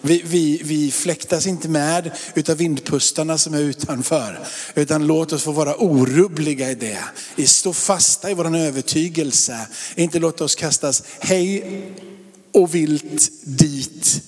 Vi, 0.00 0.22
vi, 0.26 0.60
vi 0.64 0.90
fläktas 0.90 1.46
inte 1.46 1.68
med 1.68 2.10
utav 2.34 2.56
vindpustarna 2.56 3.38
som 3.38 3.54
är 3.54 3.60
utanför. 3.60 4.40
Utan 4.74 5.06
låt 5.06 5.32
oss 5.32 5.42
få 5.42 5.52
vara 5.52 5.76
orubbliga 5.76 6.70
i 6.70 6.74
det. 6.74 6.98
I 7.36 7.46
stå 7.46 7.72
fasta 7.72 8.30
i 8.30 8.34
vår 8.34 8.56
övertygelse. 8.56 9.58
Inte 9.94 10.18
låta 10.18 10.44
oss 10.44 10.54
kastas 10.54 11.02
hej 11.20 11.82
och 12.52 12.74
vilt 12.74 13.30
dit. 13.42 14.22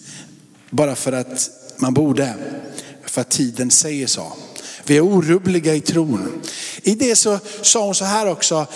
Bara 0.70 0.94
för 0.94 1.12
att 1.12 1.50
man 1.76 1.94
borde. 1.94 2.34
För 3.08 3.20
att 3.20 3.30
tiden 3.30 3.70
säger 3.70 4.06
så. 4.06 4.32
Vi 4.84 4.96
är 4.96 5.00
orubbliga 5.00 5.74
i 5.74 5.80
tron. 5.80 6.42
I 6.82 6.94
det 6.94 7.16
så 7.16 7.38
sa 7.62 7.84
hon 7.84 7.94
så 7.94 8.04
här 8.04 8.28
också. 8.28 8.66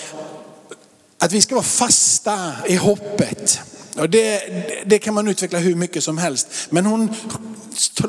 Att 1.18 1.32
vi 1.32 1.40
ska 1.42 1.54
vara 1.54 1.64
fasta 1.64 2.52
i 2.66 2.76
hoppet. 2.76 3.60
Och 3.96 4.10
det, 4.10 4.40
det 4.86 4.98
kan 4.98 5.14
man 5.14 5.28
utveckla 5.28 5.58
hur 5.58 5.74
mycket 5.74 6.04
som 6.04 6.18
helst. 6.18 6.48
Men 6.70 6.86
hon 6.86 7.14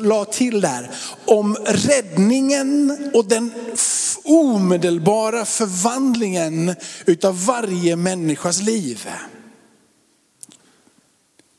la 0.00 0.24
till 0.24 0.60
där 0.60 0.90
om 1.24 1.56
räddningen 1.66 2.98
och 3.14 3.24
den 3.24 3.52
omedelbara 4.24 5.44
förvandlingen 5.44 6.74
utav 7.06 7.44
varje 7.44 7.96
människas 7.96 8.62
liv. 8.62 9.08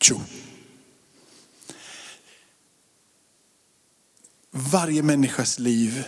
Tjo. 0.02 0.20
Varje 4.58 5.04
människas 5.04 5.60
liv, 5.60 6.04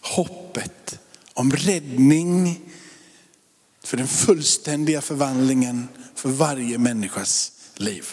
hoppet 0.00 0.98
om 1.34 1.52
räddning 1.52 2.60
för 3.84 3.96
den 3.96 4.08
fullständiga 4.08 5.00
förvandlingen 5.00 5.88
för 6.14 6.28
varje 6.28 6.78
människas 6.78 7.52
liv. 7.74 8.06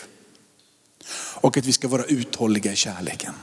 Och 1.16 1.58
att 1.58 1.66
vi 1.66 1.74
ska 1.74 1.88
vara 1.88 2.04
uthålliga 2.04 2.72
i 2.72 2.76
kärleken. 2.76 3.34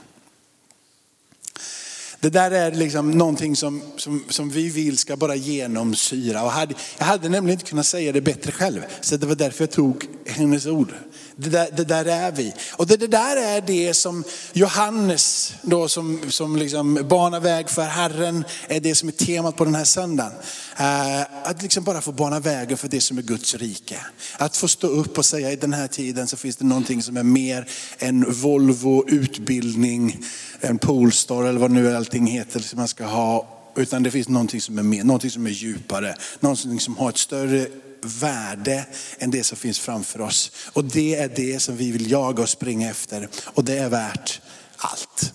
Det 2.20 2.30
där 2.30 2.50
är 2.50 2.74
liksom 2.74 3.10
någonting 3.10 3.56
som, 3.56 3.82
som, 3.96 4.24
som 4.28 4.50
vi 4.50 4.68
vill 4.68 4.98
ska 4.98 5.16
bara 5.16 5.34
genomsyra. 5.34 6.42
Och 6.42 6.50
hade, 6.50 6.74
jag 6.98 7.04
hade 7.04 7.28
nämligen 7.28 7.58
inte 7.58 7.70
kunnat 7.70 7.86
säga 7.86 8.12
det 8.12 8.20
bättre 8.20 8.52
själv. 8.52 8.80
Så 9.00 9.16
det 9.16 9.26
var 9.26 9.34
därför 9.34 9.64
jag 9.64 9.70
tog 9.70 10.06
hennes 10.26 10.66
ord. 10.66 10.94
Det 11.40 11.50
där, 11.50 11.68
det 11.76 11.84
där 11.84 12.04
är 12.04 12.32
vi. 12.32 12.54
Och 12.72 12.86
det, 12.86 12.96
det, 12.96 13.06
där 13.06 13.36
är 13.36 13.60
det 13.60 13.94
som 13.94 14.24
Johannes, 14.52 15.54
då, 15.62 15.88
som, 15.88 16.20
som 16.30 16.56
liksom 16.56 17.08
banar 17.08 17.40
väg 17.40 17.70
för 17.70 17.82
Herren, 17.82 18.44
är 18.68 18.80
det 18.80 18.94
som 18.94 19.08
är 19.08 19.12
temat 19.12 19.56
på 19.56 19.64
den 19.64 19.74
här 19.74 19.84
söndagen. 19.84 20.32
Eh, 20.76 21.20
att 21.20 21.62
liksom 21.62 21.84
bara 21.84 22.00
få 22.00 22.12
bana 22.12 22.40
vägen 22.40 22.76
för 22.76 22.88
det 22.88 23.00
som 23.00 23.18
är 23.18 23.22
Guds 23.22 23.54
rike. 23.54 23.96
Att 24.36 24.56
få 24.56 24.68
stå 24.68 24.86
upp 24.86 25.18
och 25.18 25.24
säga 25.24 25.52
i 25.52 25.56
den 25.56 25.72
här 25.72 25.88
tiden 25.88 26.26
så 26.26 26.36
finns 26.36 26.56
det 26.56 26.64
någonting 26.64 27.02
som 27.02 27.16
är 27.16 27.22
mer 27.22 27.68
än 27.98 28.32
Volvo, 28.32 29.04
utbildning, 29.08 30.24
en 30.60 30.78
Polestar 30.78 31.44
eller 31.44 31.60
vad 31.60 31.70
nu 31.70 31.96
allting 31.96 32.26
heter 32.26 32.60
som 32.60 32.78
man 32.78 32.88
ska 32.88 33.04
ha. 33.04 33.56
Utan 33.76 34.02
det 34.02 34.10
finns 34.10 34.28
någonting 34.28 34.60
som 34.60 34.78
är 34.78 34.82
mer, 34.82 35.04
någonting 35.04 35.30
som 35.30 35.46
är 35.46 35.50
djupare, 35.50 36.14
någonting 36.40 36.80
som 36.80 36.96
har 36.96 37.08
ett 37.08 37.18
större 37.18 37.66
värde 38.02 38.86
än 39.18 39.30
det 39.30 39.44
som 39.44 39.56
finns 39.56 39.78
framför 39.78 40.20
oss. 40.20 40.52
Och 40.72 40.84
det 40.84 41.14
är 41.14 41.28
det 41.28 41.60
som 41.60 41.76
vi 41.76 41.90
vill 41.90 42.10
jaga 42.10 42.42
och 42.42 42.48
springa 42.48 42.90
efter. 42.90 43.28
Och 43.44 43.64
det 43.64 43.78
är 43.78 43.88
värt 43.88 44.40
allt. 44.76 45.32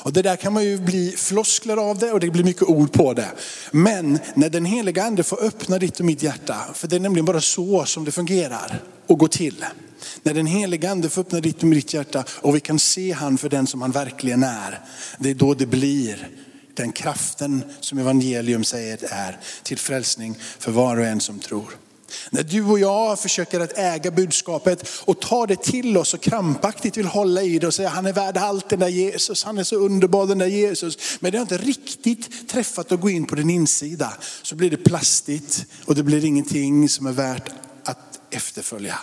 Och 0.00 0.12
det 0.12 0.22
där 0.22 0.36
kan 0.36 0.52
man 0.52 0.64
ju 0.64 0.78
bli 0.78 1.14
floskler 1.16 1.76
av 1.76 1.98
det 1.98 2.12
och 2.12 2.20
det 2.20 2.30
blir 2.30 2.44
mycket 2.44 2.62
ord 2.62 2.92
på 2.92 3.14
det. 3.14 3.28
Men 3.70 4.18
när 4.34 4.50
den 4.50 4.64
heliga 4.64 5.04
ande 5.04 5.22
får 5.22 5.42
öppna 5.42 5.78
ditt 5.78 5.98
och 5.98 6.06
mitt 6.06 6.22
hjärta, 6.22 6.56
för 6.74 6.88
det 6.88 6.96
är 6.96 7.00
nämligen 7.00 7.24
bara 7.24 7.40
så 7.40 7.84
som 7.84 8.04
det 8.04 8.12
fungerar 8.12 8.82
och 9.06 9.18
går 9.18 9.28
till. 9.28 9.64
När 10.22 10.34
den 10.34 10.46
heliga 10.46 10.90
ande 10.90 11.10
får 11.10 11.20
öppna 11.20 11.40
ditt 11.40 11.62
och 11.62 11.68
mitt 11.68 11.94
hjärta 11.94 12.24
och 12.28 12.56
vi 12.56 12.60
kan 12.60 12.78
se 12.78 13.12
han 13.12 13.38
för 13.38 13.48
den 13.48 13.66
som 13.66 13.82
han 13.82 13.90
verkligen 13.90 14.42
är. 14.42 14.80
Det 15.18 15.30
är 15.30 15.34
då 15.34 15.54
det 15.54 15.66
blir 15.66 16.28
den 16.78 16.92
kraften 16.92 17.64
som 17.80 17.98
evangelium 17.98 18.64
säger 18.64 18.98
är 19.10 19.40
till 19.62 19.78
frälsning 19.78 20.36
för 20.58 20.72
var 20.72 20.96
och 20.96 21.06
en 21.06 21.20
som 21.20 21.38
tror. 21.38 21.76
När 22.30 22.42
du 22.42 22.64
och 22.64 22.78
jag 22.78 23.20
försöker 23.20 23.60
att 23.60 23.78
äga 23.78 24.10
budskapet 24.10 24.88
och 25.04 25.20
ta 25.20 25.46
det 25.46 25.62
till 25.62 25.96
oss 25.96 26.14
och 26.14 26.20
krampaktigt 26.20 26.96
vill 26.96 27.06
hålla 27.06 27.42
i 27.42 27.58
det 27.58 27.66
och 27.66 27.74
säga 27.74 27.88
han 27.88 28.06
är 28.06 28.12
värd 28.12 28.36
allt 28.36 28.68
den 28.68 28.78
där 28.78 28.88
Jesus, 28.88 29.44
han 29.44 29.58
är 29.58 29.64
så 29.64 29.76
underbar 29.76 30.26
den 30.26 30.38
där 30.38 30.46
Jesus. 30.46 30.98
Men 31.20 31.32
det 31.32 31.38
har 31.38 31.42
inte 31.42 31.58
riktigt 31.58 32.48
träffat 32.48 32.92
att 32.92 33.00
gå 33.00 33.10
in 33.10 33.26
på 33.26 33.34
din 33.34 33.50
insida. 33.50 34.12
Så 34.42 34.56
blir 34.56 34.70
det 34.70 34.76
plastigt 34.76 35.66
och 35.84 35.94
det 35.94 36.02
blir 36.02 36.24
ingenting 36.24 36.88
som 36.88 37.06
är 37.06 37.12
värt 37.12 37.50
att 37.84 38.20
efterfölja. 38.30 38.98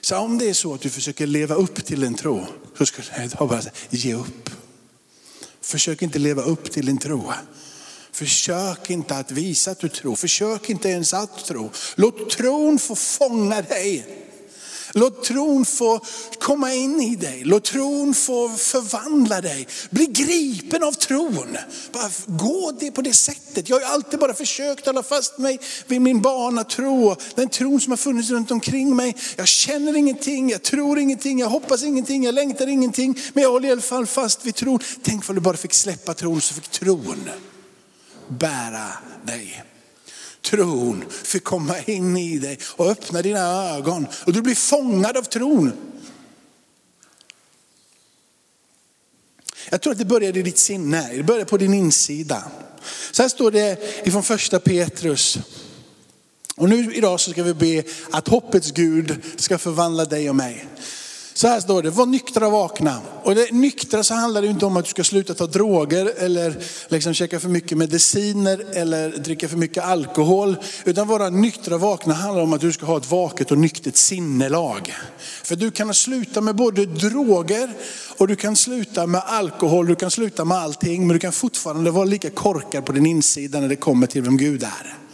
Så 0.00 0.18
om 0.18 0.38
det 0.38 0.48
är 0.48 0.54
så 0.54 0.74
att 0.74 0.80
du 0.80 0.90
försöker 0.90 1.26
leva 1.26 1.54
upp 1.54 1.84
till 1.84 2.04
en 2.04 2.14
tro, 2.14 2.46
så 2.78 2.86
skulle 2.86 3.06
jag 3.38 3.48
bara 3.48 3.62
säga, 3.62 3.74
ge 3.90 4.14
upp. 4.14 4.50
Försök 5.68 6.02
inte 6.02 6.18
leva 6.18 6.42
upp 6.42 6.70
till 6.70 6.86
din 6.86 6.98
tro. 6.98 7.32
Försök 8.12 8.90
inte 8.90 9.16
att 9.16 9.30
visa 9.30 9.70
att 9.70 9.78
du 9.78 9.88
tror. 9.88 10.16
Försök 10.16 10.70
inte 10.70 10.88
ens 10.88 11.14
att 11.14 11.44
tro. 11.44 11.70
Låt 11.94 12.30
tron 12.30 12.78
få 12.78 12.94
fånga 12.94 13.62
dig. 13.62 14.06
Låt 14.92 15.24
tron 15.24 15.64
få 15.64 16.00
komma 16.38 16.74
in 16.74 17.00
i 17.00 17.16
dig. 17.16 17.42
Låt 17.44 17.64
tron 17.64 18.14
få 18.14 18.48
förvandla 18.48 19.40
dig. 19.40 19.68
Bli 19.90 20.06
gripen 20.06 20.82
av 20.82 20.92
tron. 20.92 21.56
Bara 21.92 22.10
gå 22.26 22.72
det 22.80 22.90
på 22.90 23.02
det 23.02 23.12
sättet. 23.12 23.68
Jag 23.68 23.80
har 23.80 23.94
alltid 23.94 24.20
bara 24.20 24.34
försökt 24.34 24.86
hålla 24.86 25.02
fast 25.02 25.38
mig 25.38 25.60
vid 25.86 26.00
min 26.00 26.20
barnatro. 26.20 27.16
Den 27.34 27.48
tron 27.48 27.80
som 27.80 27.92
har 27.92 27.96
funnits 27.96 28.30
runt 28.30 28.50
omkring 28.50 28.96
mig. 28.96 29.16
Jag 29.36 29.48
känner 29.48 29.96
ingenting, 29.96 30.50
jag 30.50 30.62
tror 30.62 30.98
ingenting, 30.98 31.38
jag 31.38 31.48
hoppas 31.48 31.82
ingenting, 31.82 32.24
jag 32.24 32.34
längtar 32.34 32.66
ingenting. 32.66 33.18
Men 33.32 33.42
jag 33.42 33.50
håller 33.50 33.68
i 33.68 33.72
alla 33.72 33.80
fall 33.80 34.06
fast 34.06 34.46
vid 34.46 34.54
tron. 34.54 34.80
Tänk 35.02 35.28
om 35.28 35.34
du 35.34 35.40
bara 35.40 35.56
fick 35.56 35.74
släppa 35.74 36.14
tron 36.14 36.40
så 36.40 36.54
fick 36.54 36.68
tron 36.68 37.30
bära 38.28 38.88
dig 39.24 39.64
tron 40.42 41.04
fick 41.10 41.44
komma 41.44 41.78
in 41.78 42.16
i 42.16 42.38
dig 42.38 42.58
och 42.76 42.90
öppna 42.90 43.22
dina 43.22 43.74
ögon. 43.74 44.06
Och 44.26 44.32
du 44.32 44.42
blir 44.42 44.54
fångad 44.54 45.16
av 45.16 45.22
tron. 45.22 45.72
Jag 49.70 49.80
tror 49.80 49.92
att 49.92 49.98
det 49.98 50.04
började 50.04 50.38
i 50.38 50.42
ditt 50.42 50.58
sinne, 50.58 51.12
det 51.12 51.22
började 51.22 51.44
på 51.44 51.56
din 51.56 51.74
insida. 51.74 52.50
Så 53.12 53.22
här 53.22 53.28
står 53.28 53.50
det 53.50 54.06
ifrån 54.06 54.22
första 54.22 54.60
Petrus. 54.60 55.38
Och 56.56 56.68
nu 56.68 56.94
idag 56.94 57.20
så 57.20 57.30
ska 57.30 57.42
vi 57.42 57.54
be 57.54 57.84
att 58.10 58.28
hoppets 58.28 58.70
Gud 58.70 59.22
ska 59.36 59.58
förvandla 59.58 60.04
dig 60.04 60.30
och 60.30 60.36
mig. 60.36 60.68
Så 61.38 61.48
här 61.48 61.60
står 61.60 61.82
det, 61.82 61.90
var 61.90 62.06
nyktra 62.06 62.46
och 62.46 62.52
vakna. 62.52 63.00
Och 63.22 63.34
det, 63.34 63.52
nyktra 63.52 64.02
så 64.02 64.14
handlar 64.14 64.42
det 64.42 64.48
inte 64.48 64.66
om 64.66 64.76
att 64.76 64.84
du 64.84 64.90
ska 64.90 65.04
sluta 65.04 65.34
ta 65.34 65.46
droger 65.46 66.12
eller 66.16 66.56
liksom 66.88 67.14
käka 67.14 67.40
för 67.40 67.48
mycket 67.48 67.78
mediciner 67.78 68.64
eller 68.72 69.10
dricka 69.10 69.48
för 69.48 69.56
mycket 69.56 69.84
alkohol. 69.84 70.56
Utan 70.84 71.08
vara 71.08 71.30
nyktra 71.30 71.74
och 71.74 71.80
vakna 71.80 72.14
handlar 72.14 72.42
om 72.42 72.52
att 72.52 72.60
du 72.60 72.72
ska 72.72 72.86
ha 72.86 72.96
ett 72.96 73.10
vaket 73.10 73.50
och 73.50 73.58
nyktert 73.58 73.96
sinnelag. 73.96 74.94
För 75.44 75.56
du 75.56 75.70
kan 75.70 75.94
sluta 75.94 76.40
med 76.40 76.56
både 76.56 76.86
droger 76.86 77.70
och 78.16 78.28
du 78.28 78.36
kan 78.36 78.56
sluta 78.56 79.06
med 79.06 79.22
alkohol, 79.26 79.86
du 79.86 79.94
kan 79.94 80.10
sluta 80.10 80.44
med 80.44 80.58
allting. 80.58 81.06
Men 81.06 81.14
du 81.14 81.20
kan 81.20 81.32
fortfarande 81.32 81.90
vara 81.90 82.04
lika 82.04 82.30
korkad 82.30 82.84
på 82.84 82.92
din 82.92 83.06
insida 83.06 83.60
när 83.60 83.68
det 83.68 83.76
kommer 83.76 84.06
till 84.06 84.22
vem 84.22 84.36
Gud 84.36 84.62
är. 84.62 85.07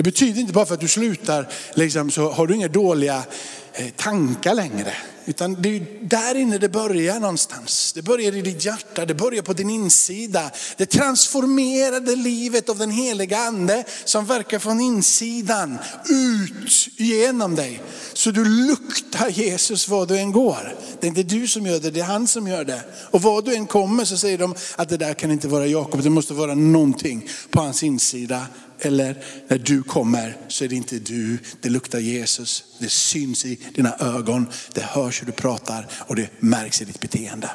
Det 0.00 0.04
betyder 0.04 0.40
inte 0.40 0.52
bara 0.52 0.66
för 0.66 0.74
att 0.74 0.80
du 0.80 0.88
slutar, 0.88 1.48
liksom, 1.74 2.10
så 2.10 2.30
har 2.30 2.46
du 2.46 2.54
inga 2.54 2.68
dåliga 2.68 3.24
eh, 3.72 3.88
tankar 3.96 4.54
längre. 4.54 4.92
Utan 5.24 5.62
det 5.62 5.76
är 5.76 5.86
där 6.00 6.34
inne 6.34 6.58
det 6.58 6.68
börjar 6.68 7.20
någonstans. 7.20 7.92
Det 7.92 8.02
börjar 8.02 8.36
i 8.36 8.42
ditt 8.42 8.64
hjärta, 8.64 9.06
det 9.06 9.14
börjar 9.14 9.42
på 9.42 9.52
din 9.52 9.70
insida. 9.70 10.50
Det 10.76 10.86
transformerade 10.86 12.16
livet 12.16 12.68
av 12.68 12.78
den 12.78 12.90
heliga 12.90 13.38
ande 13.38 13.84
som 14.04 14.26
verkar 14.26 14.58
från 14.58 14.80
insidan 14.80 15.78
ut 16.08 16.88
genom 16.96 17.54
dig. 17.54 17.82
Så 18.12 18.30
du 18.30 18.44
luktar 18.44 19.28
Jesus 19.28 19.88
var 19.88 20.06
du 20.06 20.18
än 20.18 20.32
går. 20.32 20.74
Det 21.00 21.06
är 21.06 21.08
inte 21.08 21.22
du 21.22 21.48
som 21.48 21.66
gör 21.66 21.80
det, 21.80 21.90
det 21.90 22.00
är 22.00 22.04
han 22.04 22.26
som 22.26 22.48
gör 22.48 22.64
det. 22.64 22.82
Och 23.10 23.22
var 23.22 23.42
du 23.42 23.54
än 23.54 23.66
kommer 23.66 24.04
så 24.04 24.16
säger 24.16 24.38
de 24.38 24.54
att 24.76 24.88
det 24.88 24.96
där 24.96 25.14
kan 25.14 25.30
inte 25.30 25.48
vara 25.48 25.66
Jakob, 25.66 26.02
det 26.02 26.10
måste 26.10 26.34
vara 26.34 26.54
någonting 26.54 27.28
på 27.50 27.60
hans 27.60 27.82
insida 27.82 28.46
eller 28.80 29.24
när 29.48 29.58
du 29.58 29.82
kommer 29.82 30.36
så 30.48 30.64
är 30.64 30.68
det 30.68 30.76
inte 30.76 30.98
du, 30.98 31.38
det 31.60 31.68
luktar 31.68 31.98
Jesus. 31.98 32.64
Det 32.78 32.88
syns 32.88 33.44
i 33.44 33.58
dina 33.74 33.96
ögon, 34.00 34.46
det 34.74 34.82
hörs 34.82 35.22
hur 35.22 35.26
du 35.26 35.32
pratar 35.32 35.88
och 35.92 36.16
det 36.16 36.30
märks 36.38 36.82
i 36.82 36.84
ditt 36.84 37.00
beteende. 37.00 37.50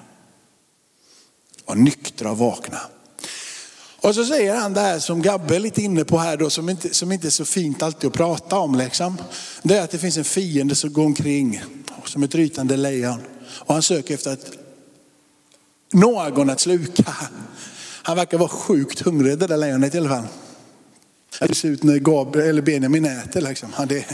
Var 1.66 1.76
nyktra 1.76 2.32
och 2.32 2.38
vakna. 2.38 2.80
Och 4.02 4.16
så 4.16 4.26
säger 4.26 4.56
han 4.56 4.74
det 4.74 4.82
här 4.82 5.00
som 5.00 5.22
Gabbe 5.22 5.56
är 5.56 5.60
lite 5.60 5.82
inne 5.82 6.06
på 6.06 6.18
här 6.18 6.38
då, 6.38 6.50
som 6.50 6.70
inte, 6.70 6.94
som 6.94 7.12
inte 7.12 7.28
är 7.28 7.32
så 7.32 7.46
fint 7.46 7.84
alltid 7.84 8.08
att 8.08 8.14
prata 8.14 8.58
om. 8.58 8.76
Liksom. 8.76 9.18
Det 9.64 9.78
är 9.78 9.84
att 9.84 9.92
det 9.92 9.98
finns 9.98 10.18
en 10.18 10.24
fiende 10.24 10.76
som 10.76 10.94
går 10.94 11.06
omkring 11.06 11.62
som 12.06 12.24
ett 12.24 12.36
rytande 12.36 12.78
lejon. 12.78 13.22
Och 13.48 13.74
han 13.74 13.84
söker 13.84 14.14
efter 14.14 14.34
att 14.34 14.52
någon 15.94 16.50
att 16.50 16.60
sluka. 16.60 17.16
Han 18.04 18.16
verkar 18.16 18.38
vara 18.38 18.50
sjukt 18.50 19.00
hungrig 19.00 19.40
det 19.40 19.48
där 19.48 19.58
lejonet 19.58 19.96
i 19.96 19.98
alla 19.98 20.10
fall. 20.10 20.28
Det 21.40 21.56
ser 21.56 21.70
ut 21.70 21.84
när 21.84 21.98
Gabriel 21.98 22.50
eller 22.50 22.62
Benjamin 22.62 23.06
äter. 23.06 23.42
Liksom. 23.42 23.74
Han, 23.74 23.88
det, 23.88 24.06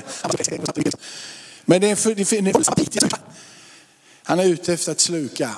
Men 1.66 1.82
det 1.82 1.90
är 1.90 1.96
för, 1.96 2.16
det 2.16 2.34
är, 2.34 3.12
han 4.24 4.40
är 4.40 4.46
ute 4.46 4.74
efter 4.74 4.92
att 4.92 5.00
sluka. 5.00 5.50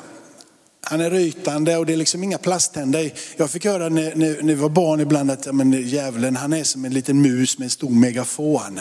Han 0.85 1.01
är 1.01 1.09
rytande 1.09 1.77
och 1.77 1.85
det 1.85 1.93
är 1.93 1.97
liksom 1.97 2.23
inga 2.23 2.37
plasttänder. 2.37 3.13
Jag 3.37 3.49
fick 3.49 3.65
höra 3.65 3.89
när, 3.89 4.15
när, 4.15 4.41
när 4.41 4.53
vi 4.53 4.61
var 4.61 4.69
barn 4.69 4.99
ibland 4.99 5.31
att 5.31 5.55
men, 5.55 5.71
djävulen 5.71 6.35
han 6.35 6.53
är 6.53 6.63
som 6.63 6.85
en 6.85 6.93
liten 6.93 7.21
mus 7.21 7.57
med 7.57 7.65
en 7.65 7.69
stor 7.69 7.89
megafon. 7.89 8.79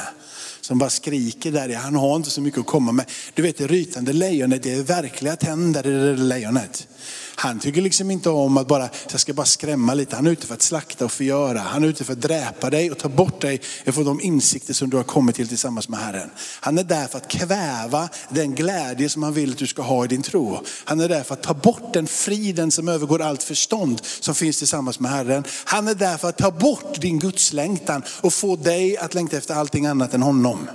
Som 0.60 0.78
bara 0.78 0.90
skriker 0.90 1.52
där. 1.52 1.74
Han 1.74 1.96
har 1.96 2.16
inte 2.16 2.30
så 2.30 2.40
mycket 2.40 2.60
att 2.60 2.66
komma 2.66 2.92
med. 2.92 3.10
Du 3.34 3.42
vet 3.42 3.58
det 3.58 3.66
rytande 3.66 4.12
lejonet, 4.12 4.62
det 4.62 4.72
är 4.72 4.82
verkliga 4.82 5.36
tänder 5.36 5.86
i 5.86 5.90
det 5.90 6.22
lejonet. 6.22 6.88
Han 7.34 7.58
tycker 7.58 7.82
liksom 7.82 8.10
inte 8.10 8.30
om 8.30 8.56
att 8.56 8.66
bara, 8.66 8.88
jag 9.10 9.20
ska 9.20 9.32
bara 9.32 9.46
skrämma 9.46 9.94
lite. 9.94 10.16
Han 10.16 10.26
är 10.26 10.30
ute 10.30 10.46
för 10.46 10.54
att 10.54 10.62
slakta 10.62 11.04
och 11.04 11.12
förgöra. 11.12 11.58
Han 11.58 11.84
är 11.84 11.88
ute 11.88 12.04
för 12.04 12.12
att 12.12 12.20
dräpa 12.20 12.70
dig 12.70 12.90
och 12.90 12.98
ta 12.98 13.08
bort 13.08 13.40
dig 13.40 13.60
från 13.86 14.04
de 14.04 14.20
insikter 14.20 14.74
som 14.74 14.90
du 14.90 14.96
har 14.96 15.04
kommit 15.04 15.36
till 15.36 15.48
tillsammans 15.48 15.88
med 15.88 16.00
Herren. 16.00 16.30
Han 16.60 16.78
är 16.78 16.84
där 16.84 17.06
för 17.06 17.18
att 17.18 17.28
kväva 17.28 18.08
den 18.28 18.54
glädje 18.54 19.08
som 19.08 19.22
han 19.22 19.34
vill 19.34 19.50
att 19.50 19.58
du 19.58 19.66
ska 19.66 19.82
ha 19.82 20.04
i 20.04 20.08
din 20.08 20.22
tro. 20.22 20.60
Han 20.84 21.00
är 21.00 21.08
där 21.08 21.22
för 21.22 21.34
att 21.34 21.42
ta 21.42 21.54
bort 21.54 21.92
den 21.92 22.06
friden 22.06 22.70
som 22.70 22.88
övergår 22.88 23.22
allt 23.22 23.42
förstånd 23.42 24.00
som 24.04 24.34
finns 24.34 24.58
tillsammans 24.58 25.00
med 25.00 25.10
Herren. 25.10 25.44
Han 25.64 25.88
är 25.88 25.94
där 25.94 26.16
för 26.16 26.28
att 26.28 26.38
ta 26.38 26.50
bort 26.50 27.00
din 27.00 27.18
gudslängtan 27.18 28.02
och 28.20 28.32
få 28.32 28.56
dig 28.56 28.96
att 28.96 29.14
längta 29.14 29.36
efter 29.36 29.54
allting 29.54 29.86
annat 29.86 30.14
än 30.14 30.22
honom. 30.22 30.68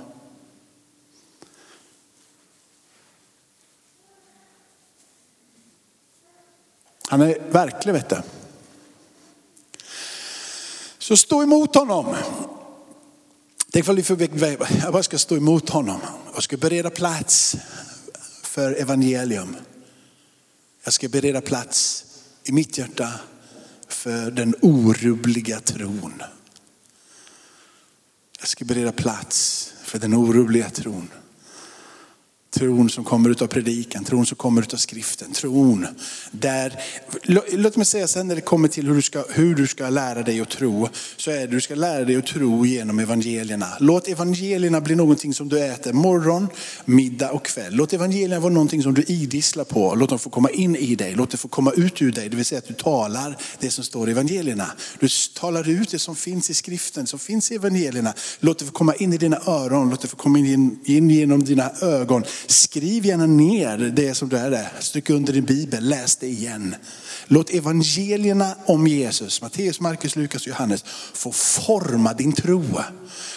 Han 7.08 7.20
är 7.20 7.38
verklig 7.50 7.92
vet 7.92 8.08
du. 8.08 8.16
Så 10.98 11.16
stå 11.16 11.42
emot 11.42 11.74
honom. 11.74 12.16
Tänk 13.70 13.88
om 13.88 13.96
du 13.96 14.02
får 14.02 14.22
jag 14.82 14.92
bara 14.92 15.02
ska 15.02 15.18
stå 15.18 15.36
emot 15.36 15.68
honom 15.68 16.00
och 16.34 16.42
ska 16.42 16.56
bereda 16.56 16.90
plats 16.90 17.56
för 18.42 18.72
evangelium. 18.72 19.56
Jag 20.84 20.92
ska 20.92 21.08
bereda 21.08 21.40
plats 21.40 22.04
i 22.44 22.52
mitt 22.52 22.78
hjärta 22.78 23.12
för 23.88 24.30
den 24.30 24.54
orubbliga 24.62 25.60
tron. 25.60 26.22
Jag 28.38 28.48
ska 28.48 28.64
bereda 28.64 28.92
plats 28.92 29.72
för 29.84 29.98
den 29.98 30.14
orubbliga 30.14 30.70
tron. 30.70 31.08
Tron 32.50 32.90
som 32.90 33.04
kommer 33.04 33.30
ut 33.30 33.42
av 33.42 33.46
predikan, 33.46 34.04
tron 34.04 34.26
som 34.26 34.36
kommer 34.36 34.62
ut 34.62 34.74
av 34.74 34.76
skriften, 34.76 35.32
tron 35.32 35.86
där, 36.30 36.80
låt 37.50 37.76
mig 37.76 37.86
säga 37.86 38.06
sen 38.06 38.28
när 38.28 38.34
det 38.34 38.40
kommer 38.40 38.68
till 38.68 38.86
hur 38.86 38.94
du, 38.94 39.02
ska, 39.02 39.24
hur 39.30 39.54
du 39.54 39.66
ska 39.66 39.88
lära 39.88 40.22
dig 40.22 40.40
att 40.40 40.50
tro, 40.50 40.88
så 41.16 41.30
är 41.30 41.40
det 41.40 41.46
du 41.46 41.60
ska 41.60 41.74
lära 41.74 42.04
dig 42.04 42.16
att 42.16 42.26
tro 42.26 42.66
genom 42.66 42.98
evangelierna. 42.98 43.66
Låt 43.80 44.08
evangelierna 44.08 44.80
bli 44.80 44.94
någonting 44.94 45.34
som 45.34 45.48
du 45.48 45.64
äter 45.64 45.92
morgon, 45.92 46.48
middag 46.84 47.30
och 47.30 47.44
kväll. 47.44 47.74
Låt 47.74 47.92
evangelierna 47.92 48.40
vara 48.40 48.52
någonting 48.52 48.82
som 48.82 48.94
du 48.94 49.02
idisslar 49.02 49.64
på, 49.64 49.94
låt 49.94 50.10
dem 50.10 50.18
få 50.18 50.30
komma 50.30 50.50
in 50.50 50.76
i 50.76 50.94
dig, 50.94 51.14
låt 51.14 51.30
det 51.30 51.36
få 51.36 51.48
komma 51.48 51.72
ut 51.72 52.02
ur 52.02 52.12
dig. 52.12 52.28
Det 52.28 52.36
vill 52.36 52.44
säga 52.44 52.58
att 52.58 52.68
du 52.68 52.74
talar 52.74 53.36
det 53.60 53.70
som 53.70 53.84
står 53.84 54.08
i 54.08 54.12
evangelierna. 54.12 54.66
Du 55.00 55.08
talar 55.34 55.68
ut 55.68 55.90
det 55.90 55.98
som 55.98 56.16
finns 56.16 56.50
i 56.50 56.54
skriften, 56.54 57.06
som 57.06 57.18
finns 57.18 57.52
i 57.52 57.54
evangelierna. 57.54 58.14
Låt 58.40 58.58
det 58.58 58.64
få 58.64 58.72
komma 58.72 58.94
in 58.94 59.12
i 59.12 59.16
dina 59.16 59.40
öron, 59.46 59.90
låt 59.90 60.00
det 60.00 60.08
få 60.08 60.16
komma 60.16 60.38
in, 60.38 60.78
in 60.84 61.10
genom 61.10 61.44
dina 61.44 61.70
ögon 61.82 62.24
Skriv 62.46 63.06
gärna 63.06 63.26
ner 63.26 63.78
det 63.78 64.14
som 64.14 64.28
du 64.28 64.36
är 64.36 64.50
där. 64.50 64.72
Stryk 64.80 65.10
under 65.10 65.32
din 65.32 65.44
bibel, 65.44 65.88
läs 65.88 66.16
det 66.16 66.26
igen. 66.26 66.74
Låt 67.26 67.50
evangelierna 67.50 68.54
om 68.66 68.86
Jesus, 68.86 69.42
Matteus, 69.42 69.80
Markus, 69.80 70.16
Lukas 70.16 70.42
och 70.42 70.48
Johannes 70.48 70.84
få 71.12 71.32
forma 71.32 72.12
din 72.12 72.32
tro. 72.32 72.64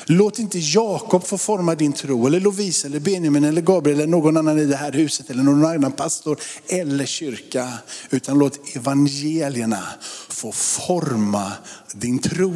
Låt 0.06 0.40
inte 0.40 0.60
Jakob 0.60 1.28
få 1.28 1.38
forma 1.38 1.76
din 1.76 1.94
tro, 1.94 2.28
eller 2.28 2.40
Lovisa, 2.40 2.88
eller 2.88 3.00
Benjamin, 3.00 3.44
eller 3.44 3.62
Gabriel, 3.62 3.98
eller 4.00 4.12
någon 4.12 4.38
annan 4.38 4.60
i 4.60 4.66
det 4.66 4.76
här 4.76 4.92
huset, 4.92 5.30
eller 5.30 5.44
någon 5.44 5.66
annan 5.66 5.92
pastor, 5.92 6.40
eller 6.68 7.06
kyrka. 7.06 7.74
Utan 8.10 8.40
låt 8.40 8.76
evangelierna 8.76 9.84
få 10.30 10.52
forma 10.52 11.52
din 11.94 12.20
tro. 12.20 12.56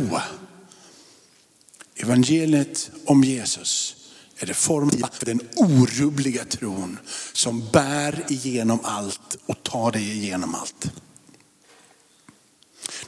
Evangeliet 1.96 2.92
om 3.06 3.24
Jesus 3.24 3.95
är 4.38 4.46
det 4.46 4.54
formativa 4.54 5.10
för 5.12 5.26
den 5.26 5.42
orubbliga 5.56 6.46
tron 6.46 7.00
som 7.34 7.70
bär 7.74 8.26
igenom 8.28 8.80
allt 8.84 9.38
och 9.46 9.64
tar 9.64 9.92
dig 9.92 10.12
igenom 10.12 10.56
allt. 10.56 10.92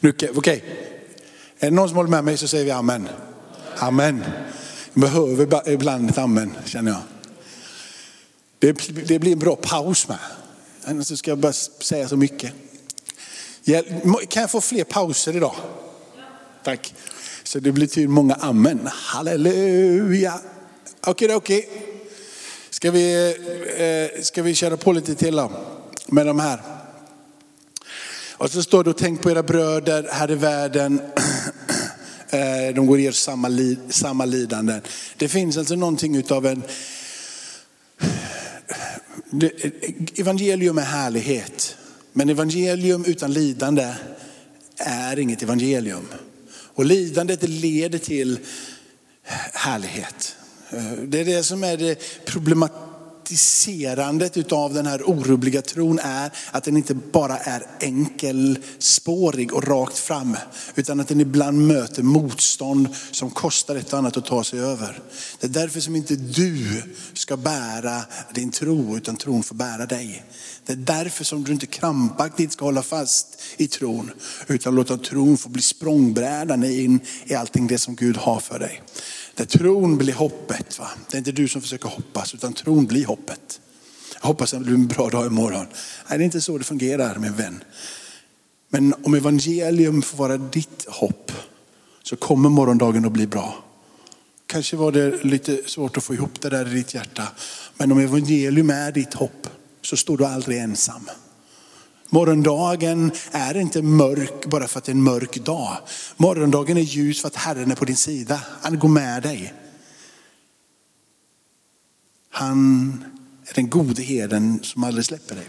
Okej, 0.04 0.30
okay. 0.30 0.62
är 1.60 1.70
det 1.70 1.76
någon 1.76 1.90
som 1.90 1.98
håller 1.98 2.10
med 2.10 2.24
mig 2.24 2.38
så 2.38 2.48
säger 2.48 2.66
vi 2.66 2.72
amen. 2.72 3.10
Amen. 3.78 4.24
Jag 4.94 5.02
behöver 5.02 5.70
ibland 5.70 6.10
ett 6.10 6.18
amen 6.18 6.54
känner 6.66 6.92
jag. 6.92 7.02
Det, 8.60 8.72
det 9.08 9.20
blir 9.20 9.32
en 9.32 9.40
bra 9.40 9.56
paus 9.56 10.08
med. 10.08 10.18
Annars 10.84 11.18
ska 11.18 11.32
jag 11.32 11.38
bara 11.38 11.54
säga 11.54 12.08
så 12.08 12.18
mycket. 12.18 12.54
Kan 14.30 14.42
jag 14.42 14.52
få 14.52 14.62
fler 14.62 14.84
pauser 14.84 15.36
idag? 15.36 15.56
Tack. 16.64 16.94
Så 17.44 17.60
det 17.60 17.72
blir 17.72 17.88
till 17.88 18.10
många 18.10 18.34
amen. 18.34 18.88
Halleluja. 18.92 20.42
Okej, 21.08 21.36
okej. 21.36 21.70
Ska 22.70 22.92
vi, 22.92 23.36
eh, 23.78 24.24
ska 24.24 24.44
vi 24.44 24.56
köra 24.56 24.78
på 24.78 24.92
lite 24.92 25.16
till 25.16 25.36
då, 25.36 25.52
med 26.08 26.26
de 26.26 26.40
här? 26.40 26.62
Och 28.32 28.52
så 28.52 28.64
står 28.64 28.84
det, 28.84 28.90
och 28.90 28.98
tänk 28.98 29.22
på 29.22 29.32
era 29.32 29.44
bröder 29.44 30.08
här 30.12 30.32
i 30.32 30.36
världen. 30.36 31.02
Eh, 32.30 32.76
de 32.76 32.88
går 32.88 33.00
igenom 33.00 33.14
samma, 33.14 33.48
li, 33.48 33.78
samma 33.90 34.26
lidanden. 34.26 34.82
Det 35.18 35.28
finns 35.28 35.58
alltså 35.58 35.76
någonting 35.76 36.16
utav 36.16 36.46
en, 36.46 36.64
evangelium 40.16 40.78
är 40.78 40.82
härlighet. 40.82 41.78
Men 42.14 42.30
evangelium 42.30 43.06
utan 43.06 43.34
lidande 43.34 43.94
är 44.78 45.20
inget 45.20 45.44
evangelium. 45.44 46.08
Och 46.50 46.86
lidandet 46.86 47.50
leder 47.50 48.00
till 48.00 48.40
härlighet. 49.54 50.37
Eh, 50.70 50.92
det 50.92 51.20
är 51.20 51.26
det 51.26 51.44
som 51.44 51.64
är 51.64 51.78
det 51.78 52.00
problematiserandet 52.26 54.38
utav 54.38 54.74
den 54.74 54.86
här 54.86 55.10
orubbliga 55.10 55.62
tron 55.62 56.00
är 56.00 56.32
att 56.52 56.64
den 56.64 56.78
inte 56.78 56.94
bara 56.94 57.38
är 57.38 57.64
enkelspårig 57.80 59.54
och 59.54 59.68
rakt 59.68 59.98
fram. 59.98 60.38
Utan 60.76 61.00
att 61.00 61.08
den 61.08 61.22
ibland 61.22 61.68
möter 61.68 62.04
motstånd 62.04 62.88
som 63.12 63.30
kostar 63.30 63.76
ett 63.76 63.94
och 63.94 64.00
annat 64.00 64.18
att 64.18 64.26
ta 64.26 64.44
sig 64.44 64.60
över. 64.60 65.00
Det 65.40 65.48
är 65.48 65.52
därför 65.52 65.80
som 65.80 65.96
inte 65.96 66.16
du 66.16 66.84
ska 67.14 67.38
bära 67.38 68.02
din 68.34 68.52
tro 68.52 68.98
utan 68.98 69.16
tron 69.16 69.44
får 69.44 69.56
bära 69.56 69.86
dig. 69.86 70.24
Det 70.68 70.74
är 70.74 70.78
därför 70.78 71.24
som 71.24 71.44
du 71.44 71.52
inte 71.52 71.66
krampaktigt 71.66 72.52
ska 72.52 72.66
hålla 72.66 72.84
fast 72.84 73.42
i 73.58 73.68
tron 73.68 74.12
utan 74.48 74.76
låta 74.76 74.98
tron 74.98 75.38
få 75.38 75.50
bli 75.50 75.62
språngbrädan 75.62 76.64
in 76.64 77.00
i 77.26 77.36
allting 77.36 77.68
det 77.68 77.78
som 77.78 77.96
Gud 77.96 78.18
har 78.18 78.40
för 78.40 78.60
dig. 78.60 78.82
Där 79.36 79.46
tron 79.46 79.98
blir 79.98 80.14
hoppet. 80.14 80.80
Va? 80.80 80.88
Det 81.10 81.16
är 81.16 81.18
inte 81.18 81.32
du 81.32 81.48
som 81.48 81.62
försöker 81.62 81.90
hoppas 81.90 82.34
utan 82.34 82.54
tron 82.54 82.86
blir 82.86 83.06
hoppet. 83.06 83.62
Jag 84.22 84.28
hoppas 84.28 84.54
att 84.54 84.60
det 84.60 84.66
blir 84.66 84.76
en 84.76 84.88
bra 84.88 85.10
dag 85.10 85.28
imorgon. 85.28 85.66
Nej, 86.10 86.18
det 86.18 86.24
är 86.24 86.26
inte 86.26 86.42
så 86.42 86.58
det 86.58 86.64
fungerar 86.64 87.20
min 87.20 87.36
vän. 87.36 87.64
Men 88.70 88.94
om 89.04 89.14
evangelium 89.14 90.02
får 90.02 90.18
vara 90.18 90.38
ditt 90.38 90.86
hopp 90.88 91.32
så 92.04 92.16
kommer 92.16 92.50
morgondagen 92.50 93.06
att 93.06 93.12
bli 93.12 93.28
bra. 93.28 93.64
Kanske 94.48 94.76
var 94.76 94.92
det 94.92 95.24
lite 95.24 95.60
svårt 95.66 95.98
att 95.98 96.04
få 96.04 96.14
ihop 96.14 96.42
det 96.42 96.50
där 96.50 96.68
i 96.68 96.74
ditt 96.74 96.94
hjärta. 96.94 97.28
Men 97.78 97.92
om 97.92 98.00
evangelium 98.00 98.70
är 98.70 98.92
ditt 98.92 99.14
hopp 99.14 99.48
så 99.88 99.98
står 99.98 100.18
du 100.18 100.26
aldrig 100.26 100.60
ensam. 100.60 101.10
Morgondagen 102.10 103.12
är 103.32 103.58
inte 103.58 103.82
mörk 103.82 104.46
bara 104.46 104.68
för 104.68 104.78
att 104.78 104.86
det 104.86 104.92
är 104.92 104.96
en 104.96 105.04
mörk 105.04 105.38
dag. 105.38 105.78
Morgondagen 106.18 106.78
är 106.78 106.82
ljus 106.82 107.22
för 107.22 107.28
att 107.28 107.36
Herren 107.36 107.72
är 107.72 107.76
på 107.76 107.86
din 107.86 107.96
sida. 107.96 108.42
Han 108.62 108.80
går 108.80 108.90
med 108.90 109.24
dig. 109.24 109.54
Han 112.30 113.04
är 113.46 113.54
den 113.54 113.70
gode 113.70 114.02
herden 114.02 114.60
som 114.64 114.84
aldrig 114.84 115.06
släpper 115.06 115.36
dig. 115.36 115.48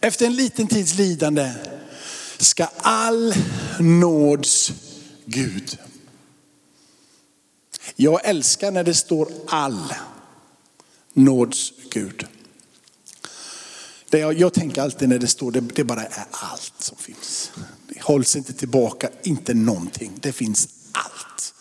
Efter 0.00 0.26
en 0.26 0.36
liten 0.36 0.66
tids 0.66 0.94
lidande 0.94 1.52
ska 2.38 2.68
all 2.76 3.34
nåds 3.80 4.72
Gud. 5.26 5.78
Jag 7.96 8.24
älskar 8.24 8.70
när 8.70 8.84
det 8.84 8.94
står 8.94 9.28
all 9.48 9.94
nåds 11.14 11.72
Gud. 11.90 12.26
Det 14.10 14.18
jag, 14.18 14.40
jag 14.40 14.52
tänker 14.52 14.82
alltid 14.82 15.08
när 15.08 15.18
det 15.18 15.28
står, 15.28 15.52
det, 15.52 15.60
det 15.60 15.84
bara 15.84 16.02
är 16.02 16.24
allt 16.30 16.74
som 16.78 16.96
finns. 16.96 17.52
Det 17.88 18.02
hålls 18.02 18.36
inte 18.36 18.52
tillbaka, 18.52 19.08
inte 19.22 19.54
någonting. 19.54 20.12
Det 20.20 20.32
finns 20.32 20.68
allt. 20.92 21.54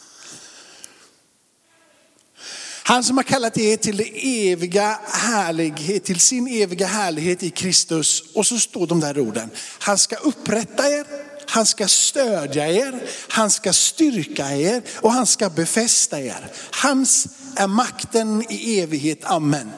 Han 2.83 3.03
som 3.03 3.17
har 3.17 3.23
kallat 3.23 3.57
er 3.57 3.77
till 3.77 3.97
det 3.97 4.49
eviga 4.51 4.99
härlighet, 5.05 6.03
till 6.03 6.19
sin 6.19 6.47
eviga 6.47 6.87
härlighet 6.87 7.43
i 7.43 7.49
Kristus. 7.49 8.23
Och 8.33 8.45
så 8.45 8.59
står 8.59 8.87
de 8.87 8.99
där 8.99 9.19
orden. 9.19 9.49
Han 9.79 9.97
ska 9.97 10.15
upprätta 10.15 10.89
er, 10.89 11.05
han 11.49 11.65
ska 11.65 11.87
stödja 11.87 12.67
er, 12.67 12.99
han 13.27 13.51
ska 13.51 13.73
styrka 13.73 14.51
er 14.51 14.81
och 14.95 15.11
han 15.11 15.25
ska 15.25 15.49
befästa 15.49 16.19
er. 16.19 16.51
Hans 16.71 17.27
är 17.55 17.67
makten 17.67 18.45
i 18.49 18.79
evighet, 18.79 19.25
amen. 19.25 19.71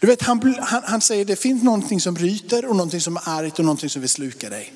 Du 0.00 0.06
vet, 0.06 0.22
han, 0.22 0.54
han, 0.60 0.82
han 0.84 1.00
säger 1.00 1.24
det 1.24 1.36
finns 1.36 1.62
någonting 1.62 2.00
som 2.00 2.16
ryter 2.16 2.64
och 2.64 2.76
någonting 2.76 3.00
som 3.00 3.16
är 3.16 3.22
argt 3.24 3.58
och 3.58 3.64
någonting 3.64 3.90
som 3.90 4.00
vill 4.00 4.10
sluka 4.10 4.50
dig. 4.50 4.72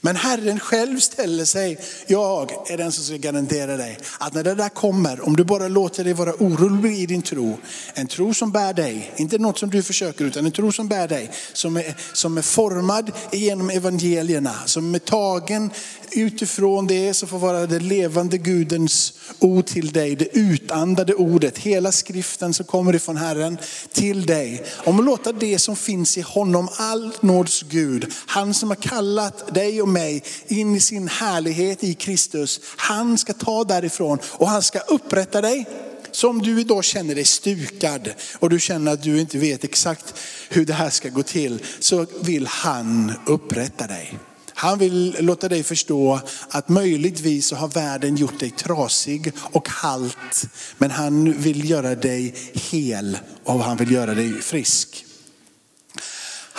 Men 0.00 0.16
Herren 0.16 0.60
själv 0.60 0.98
ställer 1.00 1.44
sig, 1.44 1.78
jag 2.06 2.70
är 2.70 2.76
den 2.76 2.92
som 2.92 3.04
ska 3.04 3.16
garantera 3.16 3.76
dig 3.76 3.98
att 4.18 4.34
när 4.34 4.44
det 4.44 4.54
där 4.54 4.68
kommer, 4.68 5.26
om 5.26 5.36
du 5.36 5.44
bara 5.44 5.68
låter 5.68 6.04
dig 6.04 6.12
vara 6.12 6.32
orolig 6.32 6.98
i 6.98 7.06
din 7.06 7.22
tro, 7.22 7.58
en 7.94 8.06
tro 8.06 8.34
som 8.34 8.52
bär 8.52 8.72
dig, 8.72 9.12
inte 9.16 9.38
något 9.38 9.58
som 9.58 9.70
du 9.70 9.82
försöker 9.82 10.24
utan 10.24 10.46
en 10.46 10.52
tro 10.52 10.72
som 10.72 10.88
bär 10.88 11.08
dig, 11.08 11.30
som 11.52 11.76
är, 11.76 11.96
som 12.12 12.38
är 12.38 12.42
formad 12.42 13.12
genom 13.32 13.70
evangelierna, 13.70 14.54
som 14.66 14.94
är 14.94 14.98
tagen 14.98 15.70
utifrån 16.10 16.86
det 16.86 17.14
som 17.14 17.28
får 17.28 17.38
vara 17.38 17.66
det 17.66 17.78
levande 17.78 18.38
Gudens 18.38 19.12
ord 19.38 19.66
till 19.66 19.92
dig, 19.92 20.16
det 20.16 20.36
utandade 20.36 21.14
ordet, 21.14 21.58
hela 21.58 21.92
skriften 21.92 22.54
som 22.54 22.66
kommer 22.66 22.94
ifrån 22.94 23.16
Herren 23.16 23.58
till 23.92 24.26
dig. 24.26 24.64
Om 24.76 24.98
att 24.98 25.04
låta 25.04 25.32
det 25.32 25.58
som 25.58 25.76
finns 25.76 26.18
i 26.18 26.20
honom, 26.20 26.68
all 26.76 27.14
nåds 27.20 27.62
Gud, 27.62 28.12
han 28.26 28.54
som 28.54 28.68
har 28.68 28.76
kallat 28.76 29.54
dig 29.54 29.82
och 29.82 29.87
mig 29.92 30.22
in 30.46 30.74
i 30.74 30.80
sin 30.80 31.08
härlighet 31.08 31.84
i 31.84 31.94
Kristus, 31.94 32.60
han 32.76 33.18
ska 33.18 33.32
ta 33.32 33.64
därifrån 33.64 34.18
och 34.24 34.48
han 34.48 34.62
ska 34.62 34.78
upprätta 34.78 35.40
dig. 35.40 35.66
Så 36.10 36.28
om 36.28 36.42
du 36.42 36.60
idag 36.60 36.84
känner 36.84 37.14
dig 37.14 37.24
stukad 37.24 38.10
och 38.38 38.50
du 38.50 38.60
känner 38.60 38.92
att 38.92 39.02
du 39.02 39.20
inte 39.20 39.38
vet 39.38 39.64
exakt 39.64 40.14
hur 40.48 40.66
det 40.66 40.72
här 40.72 40.90
ska 40.90 41.08
gå 41.08 41.22
till, 41.22 41.62
så 41.80 42.06
vill 42.20 42.46
han 42.46 43.12
upprätta 43.26 43.86
dig. 43.86 44.18
Han 44.54 44.78
vill 44.78 45.16
låta 45.20 45.48
dig 45.48 45.62
förstå 45.62 46.20
att 46.48 46.68
möjligtvis 46.68 47.46
så 47.46 47.56
har 47.56 47.68
världen 47.68 48.16
gjort 48.16 48.40
dig 48.40 48.50
trasig 48.50 49.32
och 49.38 49.68
halt. 49.68 50.46
Men 50.78 50.90
han 50.90 51.32
vill 51.32 51.70
göra 51.70 51.94
dig 51.94 52.34
hel 52.52 53.18
och 53.44 53.64
han 53.64 53.76
vill 53.76 53.90
göra 53.92 54.14
dig 54.14 54.32
frisk. 54.42 55.04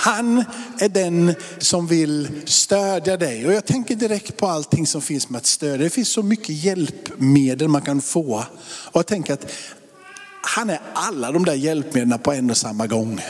Han 0.02 0.44
är 0.80 0.90
den 0.90 1.36
som 1.58 1.88
vill 1.88 2.30
stödja 2.46 3.18
dig. 3.18 3.48
Och 3.48 3.54
jag 3.54 3.66
tänker 3.66 3.96
direkt 3.96 4.38
på 4.38 4.48
allting 4.48 4.88
som 4.88 5.02
finns 5.02 5.30
med 5.30 5.38
att 5.38 5.46
stödja. 5.46 5.78
Det 5.78 5.90
finns 5.90 6.10
så 6.10 6.24
mycket 6.24 6.50
hjälpmedel 6.50 7.68
man 7.68 7.82
kan 7.82 8.02
få. 8.02 8.46
Och 8.92 9.00
jag 9.00 9.08
tänker 9.08 9.34
att 9.34 9.52
han 10.42 10.70
är 10.70 10.80
alla 10.94 11.32
de 11.32 11.46
där 11.46 11.54
hjälpmedlen 11.54 12.20
på 12.20 12.34
en 12.34 12.50
och 12.50 12.58
samma 12.58 12.88
gång. 12.88 13.22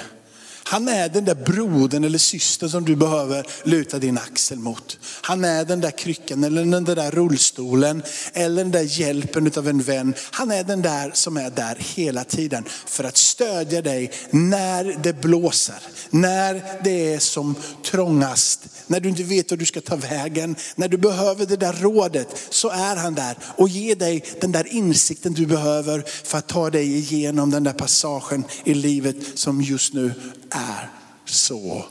Han 0.70 0.88
är 0.88 1.10
den 1.10 1.26
där 1.26 1.36
brodern 1.36 2.04
eller 2.04 2.18
systern 2.18 2.70
som 2.70 2.86
du 2.86 2.96
behöver 2.96 3.48
luta 3.64 4.00
din 4.00 4.18
axel 4.18 4.60
mot. 4.60 5.00
Han 5.22 5.46
är 5.46 5.66
den 5.66 5.82
där 5.82 5.92
kryckan 5.92 6.44
eller 6.44 6.66
den 6.66 6.84
där 6.84 7.12
rullstolen 7.12 8.04
eller 8.34 8.64
den 8.64 8.72
där 8.72 9.00
hjälpen 9.00 9.52
av 9.58 9.68
en 9.68 9.82
vän. 9.82 10.14
Han 10.32 10.52
är 10.52 10.64
den 10.64 10.82
där 10.82 11.12
som 11.14 11.38
är 11.38 11.50
där 11.50 11.78
hela 11.80 12.24
tiden 12.24 12.64
för 12.86 13.04
att 13.04 13.18
stödja 13.18 13.82
dig 13.82 14.12
när 14.30 14.98
det 15.04 15.22
blåser, 15.22 15.80
när 16.10 16.64
det 16.84 17.14
är 17.14 17.20
som 17.20 17.56
trångast, 17.86 18.68
när 18.88 19.00
du 19.00 19.10
inte 19.10 19.24
vet 19.24 19.52
hur 19.52 19.58
du 19.58 19.66
ska 19.66 19.82
ta 19.82 19.96
vägen, 19.96 20.56
när 20.76 20.88
du 20.88 20.98
behöver 20.98 21.46
det 21.46 21.58
där 21.58 21.74
rådet 21.74 22.48
så 22.50 22.70
är 22.70 22.96
han 22.96 23.16
där 23.16 23.38
och 23.58 23.70
ger 23.70 23.96
dig 23.96 24.24
den 24.42 24.52
där 24.52 24.68
insikten 24.68 25.34
du 25.34 25.46
behöver 25.46 26.04
för 26.24 26.38
att 26.38 26.48
ta 26.48 26.70
dig 26.70 26.98
igenom 26.98 27.50
den 27.50 27.64
där 27.64 27.74
passagen 27.74 28.44
i 28.64 28.74
livet 28.74 29.16
som 29.36 29.62
just 29.62 29.94
nu 29.94 30.14
är 30.52 30.90
så 31.26 31.86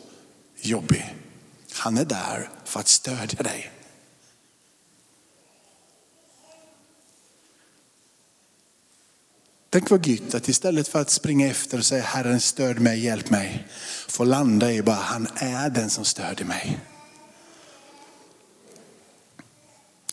jobbig. 0.60 1.14
Han 1.72 1.98
är 1.98 2.04
där 2.04 2.50
för 2.64 2.80
att 2.80 2.88
stödja 2.88 3.42
dig. 3.42 3.72
Tänk 9.70 9.90
vad 9.90 10.06
gött 10.06 10.34
att 10.34 10.48
istället 10.48 10.88
för 10.88 11.00
att 11.00 11.10
springa 11.10 11.46
efter 11.46 11.78
och 11.78 11.84
säga 11.84 12.02
Herren 12.02 12.40
stöd 12.40 12.80
mig, 12.80 13.04
hjälp 13.04 13.30
mig. 13.30 13.66
Få 14.08 14.24
landa 14.24 14.72
i 14.72 14.82
bara 14.82 14.96
han 14.96 15.28
är 15.36 15.70
den 15.70 15.90
som 15.90 16.04
stödjer 16.04 16.46
mig. 16.46 16.78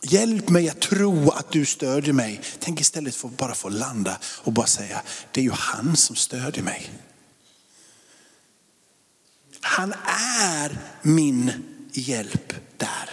Hjälp 0.02 0.50
mig 0.50 0.70
att 0.70 0.82
tro 0.82 1.30
att 1.30 1.52
du 1.52 1.66
stödjer 1.66 2.14
mig. 2.14 2.42
Tänk 2.60 2.82
istället 2.82 3.16
för 3.16 3.28
att 3.28 3.38
bara 3.38 3.56
få 3.56 3.70
landa 3.70 4.18
och 4.24 4.54
bara 4.54 4.66
säga 4.66 5.02
det 5.32 5.42
är 5.42 5.44
ju 5.44 5.52
han 5.52 5.96
som 5.98 6.16
stödjer 6.16 6.64
mig. 6.64 6.92
Han 9.76 9.94
är 10.34 10.78
min 11.02 11.52
hjälp 11.92 12.54
där. 12.78 13.10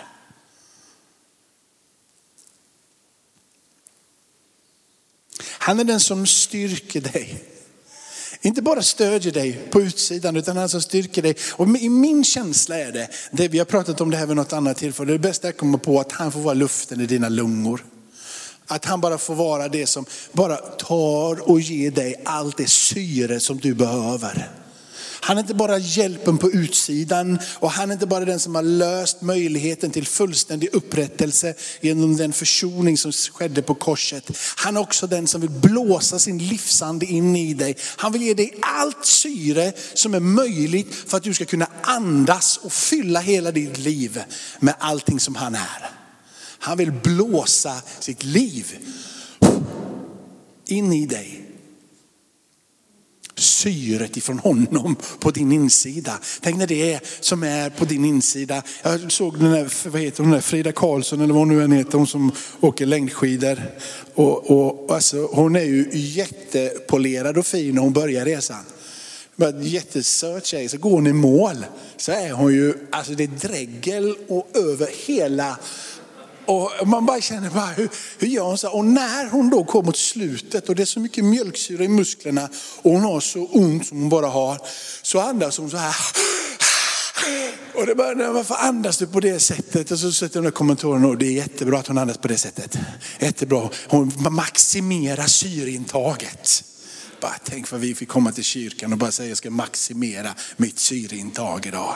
Han 5.42 5.80
är 5.80 5.84
den 5.84 6.00
som 6.00 6.26
styrker 6.26 7.00
dig. 7.00 7.44
Inte 8.40 8.62
bara 8.62 8.82
stödjer 8.82 9.32
dig 9.32 9.68
på 9.70 9.80
utsidan 9.80 10.36
utan 10.36 10.56
han 10.56 10.68
som 10.68 10.82
styrker 10.82 11.22
dig. 11.22 11.36
Och 11.52 11.68
i 11.68 11.88
min 11.88 12.24
känsla 12.24 12.78
är 12.78 12.92
det, 12.92 13.08
det 13.30 13.48
vi 13.48 13.58
har 13.58 13.64
pratat 13.64 14.00
om 14.00 14.10
det 14.10 14.16
här 14.16 14.26
vid 14.26 14.36
något 14.36 14.52
annat 14.52 14.76
tillfälle, 14.76 15.12
det 15.12 15.18
bästa 15.18 15.48
jag 15.48 15.56
kommer 15.56 15.78
på 15.78 16.00
att 16.00 16.12
han 16.12 16.32
får 16.32 16.40
vara 16.40 16.54
luften 16.54 17.00
i 17.00 17.06
dina 17.06 17.28
lungor. 17.28 17.84
Att 18.66 18.84
han 18.84 19.00
bara 19.00 19.18
får 19.18 19.34
vara 19.34 19.68
det 19.68 19.86
som 19.86 20.06
bara 20.32 20.56
tar 20.56 21.50
och 21.50 21.60
ger 21.60 21.90
dig 21.90 22.22
allt 22.24 22.56
det 22.56 22.70
syre 22.70 23.40
som 23.40 23.58
du 23.58 23.74
behöver. 23.74 24.61
Han 25.24 25.36
är 25.36 25.40
inte 25.40 25.54
bara 25.54 25.78
hjälpen 25.78 26.38
på 26.38 26.50
utsidan 26.50 27.38
och 27.54 27.70
han 27.70 27.90
är 27.90 27.92
inte 27.92 28.06
bara 28.06 28.24
den 28.24 28.40
som 28.40 28.54
har 28.54 28.62
löst 28.62 29.22
möjligheten 29.22 29.90
till 29.90 30.06
fullständig 30.06 30.68
upprättelse 30.72 31.54
genom 31.80 32.16
den 32.16 32.32
försoning 32.32 32.98
som 32.98 33.12
skedde 33.12 33.62
på 33.62 33.74
korset. 33.74 34.30
Han 34.56 34.76
är 34.76 34.80
också 34.80 35.06
den 35.06 35.26
som 35.26 35.40
vill 35.40 35.50
blåsa 35.50 36.18
sin 36.18 36.38
livsande 36.38 37.06
in 37.06 37.36
i 37.36 37.54
dig. 37.54 37.76
Han 37.96 38.12
vill 38.12 38.22
ge 38.22 38.34
dig 38.34 38.54
allt 38.60 39.06
syre 39.06 39.72
som 39.94 40.14
är 40.14 40.20
möjligt 40.20 40.94
för 40.94 41.16
att 41.16 41.22
du 41.22 41.34
ska 41.34 41.44
kunna 41.44 41.66
andas 41.82 42.56
och 42.56 42.72
fylla 42.72 43.20
hela 43.20 43.50
ditt 43.50 43.78
liv 43.78 44.22
med 44.60 44.74
allting 44.78 45.20
som 45.20 45.34
han 45.34 45.54
är. 45.54 45.90
Han 46.58 46.78
vill 46.78 46.92
blåsa 46.92 47.82
sitt 48.00 48.24
liv 48.24 48.76
in 50.66 50.92
i 50.92 51.06
dig 51.06 51.51
syret 53.42 54.16
ifrån 54.16 54.38
honom 54.38 54.96
på 55.20 55.30
din 55.30 55.52
insida. 55.52 56.18
Tänk 56.40 56.56
när 56.56 56.66
det 56.66 56.92
är 56.92 57.00
som 57.20 57.42
är 57.42 57.70
på 57.70 57.84
din 57.84 58.04
insida. 58.04 58.62
Jag 58.82 59.12
såg 59.12 59.38
den 59.38 59.52
där, 59.52 59.88
vad 59.88 60.00
heter 60.00 60.22
hon 60.22 60.32
där, 60.32 60.40
Frida 60.40 60.72
Karlsson 60.72 61.20
eller 61.20 61.34
vad 61.34 61.40
hon 61.40 61.56
nu 61.56 61.64
än 61.64 61.72
heter, 61.72 61.98
hon 61.98 62.06
som 62.06 62.32
åker 62.60 62.86
längdskidor. 62.86 63.62
Och, 64.14 64.50
och, 64.50 64.94
alltså, 64.94 65.26
hon 65.32 65.56
är 65.56 65.64
ju 65.64 65.88
jättepolerad 65.92 67.38
och 67.38 67.46
fin 67.46 67.74
när 67.74 67.82
hon 67.82 67.92
börjar 67.92 68.24
resan. 68.24 68.64
Jättesöt 69.60 70.46
tjej, 70.46 70.68
så 70.68 70.78
går 70.78 70.90
hon 70.90 71.06
i 71.06 71.12
mål 71.12 71.64
så 71.96 72.12
är 72.12 72.32
hon 72.32 72.54
ju, 72.54 72.74
alltså 72.90 73.12
det 73.12 73.24
är 73.24 73.48
dregel 73.48 74.14
och 74.28 74.48
över 74.54 74.88
hela 75.06 75.58
och 76.46 76.70
man 76.84 77.06
bara 77.06 77.20
känner, 77.20 77.50
bara, 77.50 77.66
hur, 77.66 77.88
hur 78.18 78.28
gör 78.28 78.44
hon 78.44 78.58
så? 78.58 78.70
Och 78.70 78.84
när 78.84 79.30
hon 79.30 79.50
då 79.50 79.64
kom 79.64 79.86
mot 79.86 79.96
slutet 79.96 80.68
och 80.68 80.74
det 80.74 80.82
är 80.82 80.86
så 80.86 81.00
mycket 81.00 81.24
mjölksyra 81.24 81.84
i 81.84 81.88
musklerna 81.88 82.48
och 82.82 82.90
hon 82.90 83.02
har 83.02 83.20
så 83.20 83.46
ont 83.46 83.86
som 83.86 84.00
hon 84.00 84.08
bara 84.08 84.26
har, 84.26 84.58
så 85.02 85.20
andas 85.20 85.58
hon 85.58 85.70
så 85.70 85.76
här. 85.76 85.96
Och 87.74 87.86
det 87.86 87.94
bara, 87.94 88.32
varför 88.32 88.54
andas 88.54 88.98
du 88.98 89.06
på 89.06 89.20
det 89.20 89.40
sättet? 89.40 89.90
Och 89.90 89.98
så 89.98 90.12
sätter 90.12 90.40
hon 90.40 90.52
kommentaren 90.52 91.04
och 91.04 91.18
det 91.18 91.26
är 91.26 91.32
jättebra 91.32 91.78
att 91.78 91.86
hon 91.86 91.98
andas 91.98 92.18
på 92.18 92.28
det 92.28 92.38
sättet. 92.38 92.78
Jättebra, 93.20 93.68
hon 93.88 94.12
maximerar 94.30 95.26
syrintaget. 95.26 96.64
Bara 97.20 97.34
tänk 97.44 97.70
vad 97.70 97.80
vi 97.80 97.94
fick 97.94 98.08
komma 98.08 98.32
till 98.32 98.44
kyrkan 98.44 98.92
och 98.92 98.98
bara 98.98 99.12
säga 99.12 99.28
jag 99.28 99.38
ska 99.38 99.50
maximera 99.50 100.34
mitt 100.56 100.78
syreintag 100.78 101.66
idag. 101.66 101.94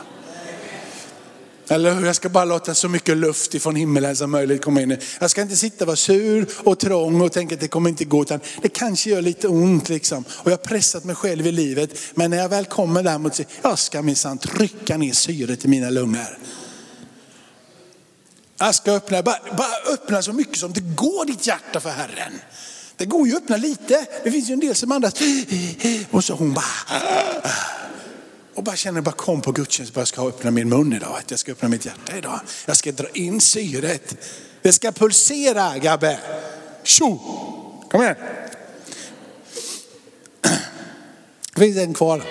Eller 1.69 1.95
hur? 1.95 2.07
Jag 2.07 2.17
ska 2.17 2.29
bara 2.29 2.45
låta 2.45 2.75
så 2.75 2.89
mycket 2.89 3.17
luft 3.17 3.55
ifrån 3.55 3.77
himmelen 3.77 4.17
som 4.17 4.31
möjligt 4.31 4.65
komma 4.65 4.81
in. 4.81 4.99
Jag 5.21 5.31
ska 5.31 5.43
inte 5.43 5.57
sitta 5.57 5.85
och 5.85 5.87
vara 5.87 5.97
sur 5.97 6.49
och 6.65 6.79
trång 6.79 7.21
och 7.21 7.33
tänka 7.33 7.55
att 7.55 7.61
det 7.61 7.69
kommer 7.69 7.91
inte 7.91 8.05
gå. 8.05 8.23
Utan 8.23 8.41
det 8.63 8.69
kanske 8.69 9.11
gör 9.11 9.23
lite 9.23 9.49
ont 9.49 9.89
liksom. 9.89 10.25
Och 10.29 10.51
jag 10.51 10.59
har 10.59 10.65
pressat 10.65 11.05
mig 11.05 11.15
själv 11.15 11.47
i 11.47 11.53
livet. 11.53 11.99
Men 12.15 12.31
när 12.31 12.39
jag 12.39 12.49
väl 12.49 12.65
kommer 12.65 13.03
där 13.03 13.19
mot 13.19 13.41
jag 13.63 13.79
ska 13.79 14.03
minsann 14.03 14.39
trycka 14.39 14.97
ner 14.97 15.13
syret 15.13 15.65
i 15.65 15.69
mina 15.69 15.91
lungor. 15.91 16.39
Jag 18.59 18.75
ska 18.75 18.93
öppna, 18.93 19.23
bara, 19.23 19.39
bara 19.57 19.95
öppna 19.95 20.23
så 20.23 20.33
mycket 20.33 20.59
som 20.59 20.73
det 20.73 20.81
går 20.81 21.25
ditt 21.25 21.47
hjärta 21.47 21.81
för 21.81 21.91
Herren. 21.91 22.33
Det 22.97 23.05
går 23.05 23.29
ju 23.29 23.37
att 23.37 23.43
öppna 23.43 23.57
lite. 23.57 24.07
Det 24.25 24.31
finns 24.31 24.51
ju 24.51 24.53
en 24.53 24.61
del 24.61 24.75
som 24.75 24.93
andas. 24.93 25.15
Och 26.11 26.25
så 26.25 26.35
hon 26.35 26.55
bara 26.55 26.65
och 28.57 28.63
bara 28.63 28.77
känner, 28.77 29.01
bara 29.01 29.15
kom 29.15 29.43
på 29.43 29.53
gudstjänst, 29.53 29.95
bara 29.95 30.07
ska 30.07 30.29
öppna 30.29 30.51
min 30.51 30.69
mun 30.69 30.93
idag. 30.93 31.17
Att 31.19 31.31
jag 31.31 31.41
ska 31.41 31.53
öppna 31.53 31.69
mitt 31.69 31.87
hjärta 31.87 32.19
idag. 32.19 32.41
Jag 32.67 32.77
ska 32.77 32.93
dra 32.93 33.09
in 33.09 33.41
syret. 33.41 34.17
Det 34.63 34.73
ska 34.73 34.93
pulsera 34.93 35.79
Gabbe. 35.79 36.21
Tjo! 36.83 37.19
Kom 37.91 38.03
igen. 38.03 38.17
Det 41.55 41.61
finns 41.61 41.77
en 41.77 41.95
kvar. 41.95 42.23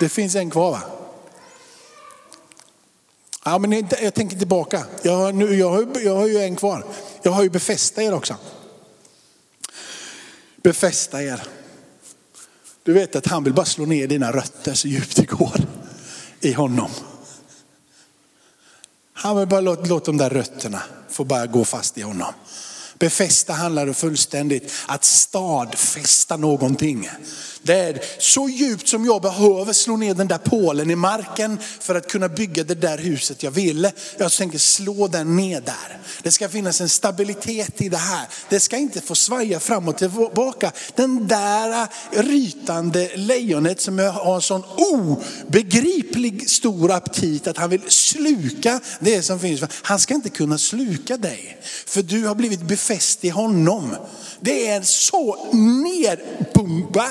Det 0.00 0.08
finns 0.08 0.34
en 0.34 0.50
kvar 0.50 0.70
va? 0.70 0.82
Ja, 3.44 3.58
men 3.58 3.72
jag, 3.72 3.86
jag 4.02 4.14
tänker 4.14 4.38
tillbaka. 4.38 4.84
Jag 5.02 5.16
har, 5.16 5.32
nu, 5.32 5.54
jag, 5.54 5.70
har, 5.70 6.00
jag 6.00 6.16
har 6.16 6.26
ju 6.26 6.38
en 6.38 6.56
kvar. 6.56 6.84
Jag 7.22 7.32
har 7.32 7.42
ju 7.42 7.50
befästa 7.50 8.02
er 8.02 8.14
också. 8.14 8.36
Befästa 10.56 11.22
er. 11.22 11.42
Du 12.86 12.92
vet 12.92 13.16
att 13.16 13.26
han 13.26 13.44
vill 13.44 13.52
bara 13.52 13.66
slå 13.66 13.86
ner 13.86 14.06
dina 14.06 14.32
rötter 14.32 14.74
så 14.74 14.88
djupt 14.88 15.16
det 15.16 15.24
går 15.24 15.60
i 16.40 16.52
honom. 16.52 16.90
Han 19.12 19.38
vill 19.38 19.48
bara 19.48 19.60
låta, 19.60 19.84
låta 19.84 20.04
de 20.06 20.16
där 20.16 20.30
rötterna 20.30 20.82
få 21.08 21.24
bara 21.24 21.46
gå 21.46 21.64
fast 21.64 21.98
i 21.98 22.02
honom. 22.02 22.32
Befästa 22.98 23.52
handlar 23.52 23.86
det 23.86 23.94
fullständigt 23.94 24.72
att 24.86 25.04
stadfästa 25.04 26.36
någonting. 26.36 27.10
Det 27.62 27.74
är 27.74 28.00
så 28.18 28.48
djupt 28.48 28.88
som 28.88 29.04
jag 29.04 29.22
behöver 29.22 29.72
slå 29.72 29.96
ner 29.96 30.14
den 30.14 30.28
där 30.28 30.38
pålen 30.38 30.90
i 30.90 30.96
marken 30.96 31.58
för 31.80 31.94
att 31.94 32.08
kunna 32.08 32.28
bygga 32.28 32.64
det 32.64 32.74
där 32.74 32.98
huset 32.98 33.42
jag 33.42 33.50
vill. 33.50 33.90
Jag 34.18 34.32
tänker 34.32 34.58
slå 34.58 35.08
den 35.08 35.36
ner 35.36 35.60
där. 35.60 35.98
Det 36.22 36.30
ska 36.30 36.48
finnas 36.48 36.80
en 36.80 36.88
stabilitet 36.88 37.80
i 37.80 37.88
det 37.88 37.96
här. 37.96 38.28
Det 38.48 38.60
ska 38.60 38.76
inte 38.76 39.00
få 39.00 39.14
svaja 39.14 39.60
fram 39.60 39.88
och 39.88 39.98
tillbaka. 39.98 40.72
Den 40.94 41.28
där 41.28 41.88
rytande 42.22 43.16
lejonet 43.16 43.80
som 43.80 43.98
har 43.98 44.34
en 44.34 44.42
sån 44.42 44.62
obegriplig 44.76 46.50
stor 46.50 46.92
aptit 46.92 47.46
att 47.46 47.58
han 47.58 47.70
vill 47.70 47.82
sluka 47.88 48.80
det 49.00 49.22
som 49.22 49.40
finns. 49.40 49.60
Han 49.82 49.98
ska 49.98 50.14
inte 50.14 50.30
kunna 50.30 50.58
sluka 50.58 51.16
dig. 51.16 51.58
För 51.86 52.02
du 52.02 52.26
har 52.26 52.34
blivit 52.34 52.62
befäst 52.62 52.85
fäst 52.86 53.24
i 53.24 53.28
honom. 53.28 53.96
Det 54.40 54.68
är 54.68 54.82
så 54.82 55.52
nerbomba 55.52 57.06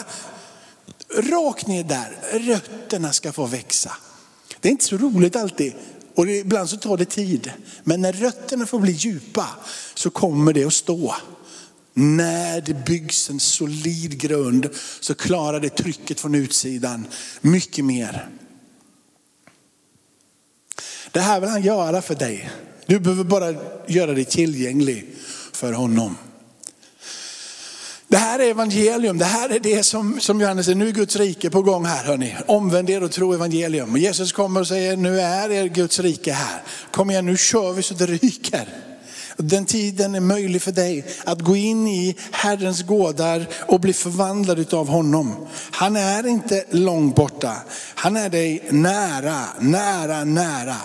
rakt 1.17 1.67
ner 1.67 1.83
där, 1.83 2.17
rötterna 2.31 3.13
ska 3.13 3.31
få 3.31 3.45
växa. 3.45 3.91
Det 4.61 4.69
är 4.69 4.71
inte 4.71 4.85
så 4.85 4.97
roligt 4.97 5.35
alltid 5.35 5.73
och 6.15 6.27
ibland 6.27 6.69
så 6.69 6.77
tar 6.77 6.97
det 6.97 7.05
tid. 7.05 7.51
Men 7.83 8.01
när 8.01 8.13
rötterna 8.13 8.65
får 8.65 8.79
bli 8.79 8.91
djupa 8.91 9.47
så 9.93 10.09
kommer 10.09 10.53
det 10.53 10.63
att 10.63 10.73
stå. 10.73 11.15
När 11.93 12.61
det 12.61 12.85
byggs 12.85 13.29
en 13.29 13.39
solid 13.39 14.21
grund 14.21 14.69
så 14.99 15.15
klarar 15.15 15.59
det 15.59 15.69
trycket 15.69 16.19
från 16.19 16.35
utsidan 16.35 17.07
mycket 17.41 17.85
mer. 17.85 18.29
Det 21.11 21.19
här 21.19 21.39
vill 21.39 21.49
han 21.49 21.61
göra 21.61 22.01
för 22.01 22.15
dig. 22.15 22.49
Du 22.85 22.99
behöver 22.99 23.23
bara 23.23 23.55
göra 23.87 24.13
dig 24.13 24.25
tillgänglig 24.25 25.14
för 25.55 25.73
honom. 25.73 26.17
Det 28.07 28.17
här 28.17 28.39
är 28.39 28.49
evangelium, 28.49 29.17
det 29.17 29.25
här 29.25 29.49
är 29.49 29.59
det 29.59 29.83
som, 29.83 30.19
som 30.19 30.41
Johannes 30.41 30.65
säger, 30.65 30.75
nu 30.75 30.87
är 30.87 30.91
Guds 30.91 31.15
rike 31.15 31.49
på 31.49 31.61
gång 31.61 31.85
här 31.85 32.03
hörni. 32.03 32.35
Omvänd 32.47 32.89
er 32.89 33.03
och 33.03 33.11
tro 33.11 33.33
evangelium. 33.33 33.91
Och 33.91 33.97
Jesus 33.97 34.31
kommer 34.31 34.59
och 34.59 34.67
säger, 34.67 34.97
nu 34.97 35.19
är 35.21 35.51
er 35.51 35.65
Guds 35.65 35.99
rike 35.99 36.31
här. 36.31 36.61
Kom 36.91 37.09
igen, 37.09 37.25
nu 37.25 37.37
kör 37.37 37.73
vi 37.73 37.83
så 37.83 37.93
det 37.93 38.05
ryker. 38.05 38.84
Den 39.37 39.65
tiden 39.65 40.15
är 40.15 40.19
möjlig 40.19 40.61
för 40.61 40.71
dig 40.71 41.05
att 41.23 41.41
gå 41.41 41.55
in 41.55 41.87
i 41.87 42.15
Herrens 42.31 42.83
gårdar 42.83 43.47
och 43.67 43.79
bli 43.79 43.93
förvandlad 43.93 44.73
av 44.73 44.87
honom. 44.87 45.47
Han 45.71 45.95
är 45.95 46.27
inte 46.27 46.65
långt 46.69 47.15
borta. 47.15 47.55
Han 47.95 48.17
är 48.17 48.29
dig 48.29 48.67
nära, 48.69 49.43
nära, 49.59 50.23
nära. 50.23 50.75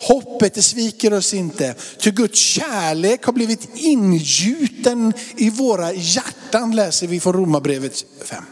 Hoppet 0.00 0.54
det 0.54 0.62
sviker 0.62 1.12
oss 1.12 1.34
inte. 1.34 1.74
Ty 1.98 2.10
Guds 2.10 2.38
kärlek 2.38 3.24
har 3.24 3.32
blivit 3.32 3.68
ingjuten 3.74 5.12
i 5.36 5.50
våra 5.50 5.92
hjärtan 5.92 6.76
läser 6.76 7.06
vi 7.06 7.20
från 7.20 7.32
Romarbrevet 7.32 8.04
5. 8.24 8.44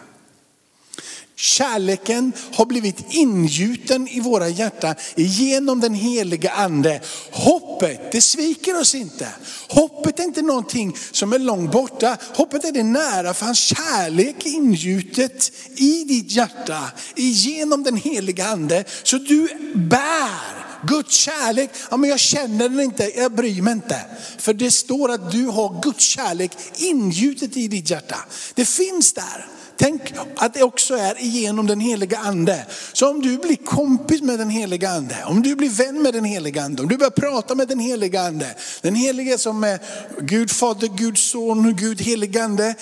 Kärleken 1.40 2.32
har 2.52 2.66
blivit 2.66 3.04
ingjuten 3.10 4.08
i 4.08 4.20
våra 4.20 4.48
hjärtan 4.48 4.94
genom 5.16 5.80
den 5.80 5.94
heliga 5.94 6.50
ande. 6.50 7.00
Hoppet, 7.30 8.12
det 8.12 8.20
sviker 8.20 8.80
oss 8.80 8.94
inte. 8.94 9.28
Hoppet 9.68 10.18
är 10.18 10.24
inte 10.24 10.42
någonting 10.42 10.96
som 11.12 11.32
är 11.32 11.38
långt 11.38 11.72
borta. 11.72 12.16
Hoppet 12.34 12.64
är 12.64 12.72
det 12.72 12.82
nära 12.82 13.34
för 13.34 13.46
hans 13.46 13.58
kärlek 13.58 14.46
är 14.46 14.50
ingjutet 14.50 15.52
i 15.76 16.04
ditt 16.04 16.30
hjärta 16.30 16.90
genom 17.16 17.82
den 17.82 17.96
heliga 17.96 18.46
ande. 18.46 18.84
Så 19.02 19.18
du 19.18 19.48
bär 19.74 20.58
Guds 20.86 21.16
kärlek, 21.16 21.70
ja, 21.90 21.96
men 21.96 22.10
jag 22.10 22.20
känner 22.20 22.68
den 22.68 22.80
inte, 22.80 23.12
jag 23.16 23.32
bryr 23.32 23.62
mig 23.62 23.72
inte. 23.72 24.00
För 24.38 24.54
det 24.54 24.70
står 24.70 25.10
att 25.10 25.30
du 25.32 25.46
har 25.46 25.82
Guds 25.82 26.04
kärlek 26.04 26.52
ingjutet 26.76 27.56
i 27.56 27.68
ditt 27.68 27.90
hjärta. 27.90 28.16
Det 28.54 28.64
finns 28.64 29.12
där. 29.12 29.57
Tänk 29.80 30.02
att 30.36 30.54
det 30.54 30.62
också 30.62 30.94
är 30.94 31.14
genom 31.18 31.66
den 31.66 31.80
heliga 31.80 32.18
ande. 32.18 32.66
Så 32.92 33.10
om 33.10 33.20
du 33.22 33.38
blir 33.38 33.56
kompis 33.56 34.22
med 34.22 34.38
den 34.38 34.50
heliga 34.50 34.90
ande, 34.90 35.16
om 35.26 35.42
du 35.42 35.54
blir 35.54 35.70
vän 35.70 36.02
med 36.02 36.14
den 36.14 36.24
heliga 36.24 36.62
ande, 36.62 36.82
om 36.82 36.88
du 36.88 36.96
börjar 36.96 37.10
prata 37.10 37.54
med 37.54 37.68
den 37.68 37.78
heliga 37.78 38.20
ande. 38.20 38.54
Den 38.80 38.94
helige 38.94 39.38
som 39.38 39.64
är 39.64 39.78
Gud 40.20 40.50
fader, 40.50 40.88
Gud 40.88 41.18
son, 41.18 41.76
Gud 41.76 42.00
heligande 42.00 42.74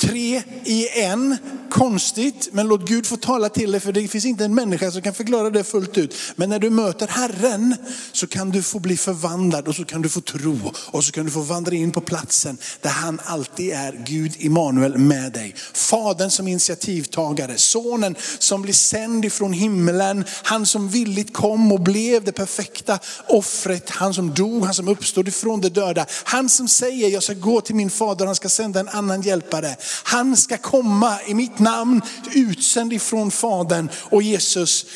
tre 0.00 0.42
i 0.64 1.00
en. 1.00 1.36
Konstigt, 1.70 2.48
men 2.52 2.68
låt 2.68 2.88
Gud 2.88 3.06
få 3.06 3.16
tala 3.16 3.48
till 3.48 3.72
dig 3.72 3.80
för 3.80 3.92
det 3.92 4.08
finns 4.08 4.24
inte 4.24 4.44
en 4.44 4.54
människa 4.54 4.90
som 4.90 5.02
kan 5.02 5.14
förklara 5.14 5.50
det 5.50 5.64
fullt 5.64 5.98
ut. 5.98 6.14
Men 6.36 6.48
när 6.48 6.58
du 6.58 6.70
möter 6.70 7.08
Herren 7.08 7.76
så 8.12 8.26
kan 8.26 8.50
du 8.50 8.62
få 8.62 8.78
bli 8.78 8.96
förvandlad 8.96 9.68
och 9.68 9.74
så 9.74 9.84
kan 9.84 10.02
du 10.02 10.08
få 10.08 10.20
tro 10.20 10.58
och 10.86 11.04
så 11.04 11.12
kan 11.12 11.24
du 11.24 11.30
få 11.30 11.40
vandra 11.40 11.76
in 11.76 11.92
på 11.92 12.00
platsen 12.00 12.58
där 12.80 12.90
han 12.90 13.20
alltid 13.24 13.72
är 13.72 14.04
Gud 14.06 14.32
Immanuel 14.38 14.98
med 14.98 15.32
dig. 15.32 15.54
Fadern 15.72 16.30
som 16.30 16.48
initiativtagare, 16.48 17.56
sonen 17.56 18.16
som 18.38 18.62
blir 18.62 18.74
sänd 18.74 19.24
ifrån 19.24 19.52
himlen, 19.52 20.24
han 20.42 20.66
som 20.66 20.88
villigt 20.88 21.32
kom 21.32 21.72
och 21.72 21.80
blev 21.80 22.24
det 22.24 22.32
perfekta 22.32 22.98
offret, 23.28 23.90
han 23.90 24.14
som 24.14 24.34
dog, 24.34 24.64
han 24.64 24.74
som 24.74 24.88
uppstod 24.88 25.28
ifrån 25.28 25.60
de 25.60 25.68
döda. 25.68 26.06
Han 26.24 26.48
som 26.48 26.68
säger 26.68 27.08
jag 27.08 27.22
ska 27.22 27.34
gå 27.34 27.60
till 27.60 27.74
min 27.74 27.90
fader, 27.90 28.26
han 28.26 28.34
ska 28.34 28.48
sända 28.48 28.80
en 28.80 28.88
annan 28.88 29.22
hjälpare. 29.22 29.76
Han 30.02 30.36
ska 30.36 30.56
komma 30.56 31.18
i 31.26 31.34
mitt 31.34 31.58
namn, 31.58 32.02
utsänd 32.34 32.92
ifrån 32.92 33.30
Fadern 33.30 33.88
och 34.10 34.22
Jesus 34.22 34.86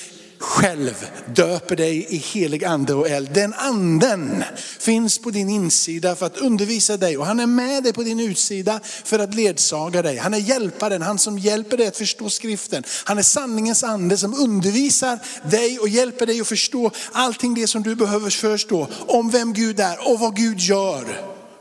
själv 0.45 1.07
döper 1.35 1.77
dig 1.77 2.07
i 2.09 2.17
helig 2.17 2.65
ande 2.65 2.95
och 2.95 3.09
eld. 3.09 3.31
Den 3.35 3.55
anden 3.55 4.45
finns 4.79 5.19
på 5.19 5.31
din 5.31 5.49
insida 5.49 6.17
för 6.17 6.27
att 6.27 6.37
undervisa 6.37 6.97
dig 6.97 7.19
och 7.19 7.27
han 7.27 7.41
är 7.41 7.47
med 7.47 7.83
dig 7.83 7.93
på 7.93 8.03
din 8.03 8.21
utsida 8.21 8.81
för 9.05 9.19
att 9.19 9.35
ledsaga 9.35 10.03
dig. 10.03 10.17
Han 10.17 10.35
är 10.35 10.39
hjälparen, 10.39 11.03
han 11.03 11.19
som 11.19 11.39
hjälper 11.39 11.77
dig 11.77 11.87
att 11.87 11.97
förstå 11.97 12.31
skriften. 12.31 12.83
Han 13.05 13.19
är 13.19 13.23
sanningens 13.23 13.85
ande 13.85 14.17
som 14.17 14.35
undervisar 14.35 15.19
dig 15.51 15.79
och 15.79 15.89
hjälper 15.89 16.27
dig 16.27 16.41
att 16.41 16.49
förstå 16.49 16.91
allting 17.13 17.55
det 17.55 17.67
som 17.67 17.83
du 17.83 17.95
behöver 17.95 18.31
förstå 18.31 18.89
om 19.07 19.31
vem 19.31 19.53
Gud 19.53 19.81
är 19.81 20.09
och 20.11 20.21
vad 20.21 20.37
Gud 20.37 20.61
gör 20.61 21.21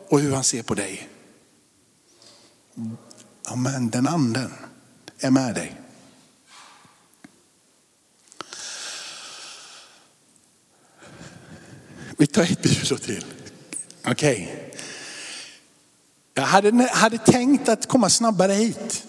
och 0.09 0.19
hur 0.19 0.33
han 0.33 0.43
ser 0.43 0.63
på 0.63 0.73
dig. 0.73 1.09
Amen, 3.45 3.89
den 3.89 4.07
anden 4.07 4.53
är 5.19 5.31
med 5.31 5.55
dig. 5.55 5.75
Vi 12.17 12.27
tar 12.27 12.43
ett 12.43 12.61
bibelord 12.61 13.01
till. 13.01 13.25
Okej. 14.05 14.11
Okay. 14.11 14.63
Jag 16.33 16.43
hade, 16.43 16.89
hade 16.91 17.17
tänkt 17.17 17.69
att 17.69 17.87
komma 17.87 18.09
snabbare 18.09 18.53
hit. 18.53 19.03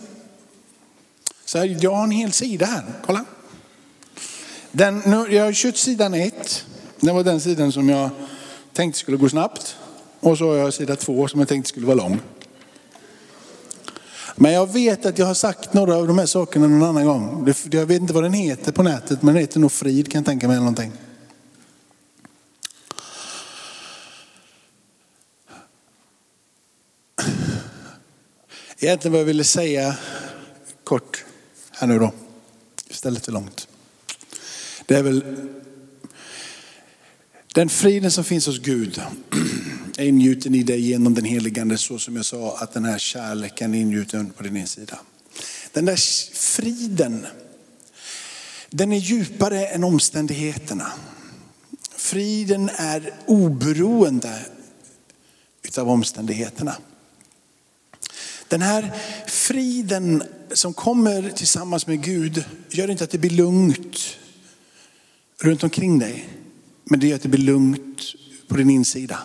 Så 1.45 1.59
jag 1.81 1.95
har 1.95 2.05
en 2.05 2.11
hel 2.11 2.33
sida 2.33 2.67
här, 2.67 2.85
kolla. 3.07 3.25
Den, 4.73 4.99
nu, 4.99 5.35
jag 5.35 5.45
har 5.45 5.53
kört 5.53 5.77
sidan 5.77 6.15
ett. 6.15 6.67
Det 7.01 7.13
var 7.13 7.25
den 7.25 7.41
sidan 7.41 7.73
som 7.73 7.89
jag 7.89 8.11
tänkte 8.73 8.99
skulle 8.99 9.17
gå 9.17 9.29
snabbt. 9.29 9.77
Och 10.21 10.39
så 10.39 10.49
har 10.49 10.57
jag 10.57 10.75
sida 10.75 10.97
två 10.97 11.29
som 11.29 11.41
jag 11.41 11.49
tänkte 11.49 11.69
skulle 11.69 11.87
vara 11.87 11.97
lång. 11.97 12.21
Men 14.37 14.53
jag 14.53 14.73
vet 14.73 15.07
att 15.07 15.19
jag 15.19 15.27
har 15.27 15.35
sagt 15.35 15.75
några 15.75 15.97
av 15.97 16.07
de 16.07 16.19
här 16.19 16.27
sakerna 16.27 16.69
någon 16.69 16.89
annan 16.89 17.07
gång. 17.07 17.55
Jag 17.71 17.87
vet 17.87 18.01
inte 18.01 18.13
vad 18.13 18.23
den 18.23 18.33
heter 18.33 18.73
på 18.73 18.83
nätet, 18.83 19.23
men 19.23 19.35
den 19.35 19.41
heter 19.41 19.61
nog 19.61 19.73
Frid 19.73 20.13
kan 20.13 20.19
jag 20.19 20.27
tänka 20.27 20.49
mig. 20.49 20.55
Eller 20.55 20.65
någonting. 20.65 20.93
Egentligen 28.79 29.13
vad 29.13 29.21
jag 29.21 29.27
ville 29.27 29.45
säga 29.45 29.97
kort 30.85 31.25
här 31.71 31.87
nu 31.87 31.99
då, 31.99 32.13
istället 32.89 33.25
för 33.25 33.33
långt. 33.33 33.69
Det 34.87 34.95
är 34.95 35.03
väl 35.03 35.25
den 37.55 37.69
friden 37.69 38.11
som 38.11 38.25
finns 38.25 38.47
hos 38.47 38.59
Gud 38.59 39.03
är 39.97 40.07
ingjuten 40.07 40.55
i 40.55 40.63
dig 40.63 40.81
genom 40.81 41.15
den 41.15 41.25
heligande 41.25 41.79
så 41.79 41.99
som 41.99 42.17
jag 42.17 42.25
sa 42.25 42.57
att 42.57 42.73
den 42.73 42.85
här 42.85 42.99
kärleken 42.99 43.75
är 43.75 43.81
ingjuten 43.81 44.31
på 44.31 44.43
din 44.43 44.57
insida. 44.57 44.99
Den 45.73 45.85
där 45.85 45.97
friden, 46.35 47.27
den 48.71 48.93
är 48.93 48.97
djupare 48.97 49.67
än 49.67 49.85
omständigheterna. 49.85 50.93
Friden 51.97 52.71
är 52.77 53.15
oberoende 53.27 54.47
utav 55.63 55.91
omständigheterna. 55.91 56.77
Den 58.49 58.63
här 58.63 58.93
friden 59.27 60.23
som 60.53 60.75
kommer 60.75 61.31
tillsammans 61.31 61.87
med 61.87 62.03
Gud 62.03 62.45
gör 62.71 62.91
inte 62.91 63.05
att 63.05 63.11
det 63.11 63.19
blir 63.19 63.31
lugnt 63.31 63.99
runt 65.41 65.63
omkring 65.65 65.99
dig. 65.99 66.29
Men 66.85 67.01
det 67.01 67.07
gör 67.07 67.17
att 67.17 67.23
det 67.23 67.29
blir 67.29 67.45
lugnt 67.45 68.01
på 68.49 68.57
din 68.57 68.71
insida. 68.71 69.19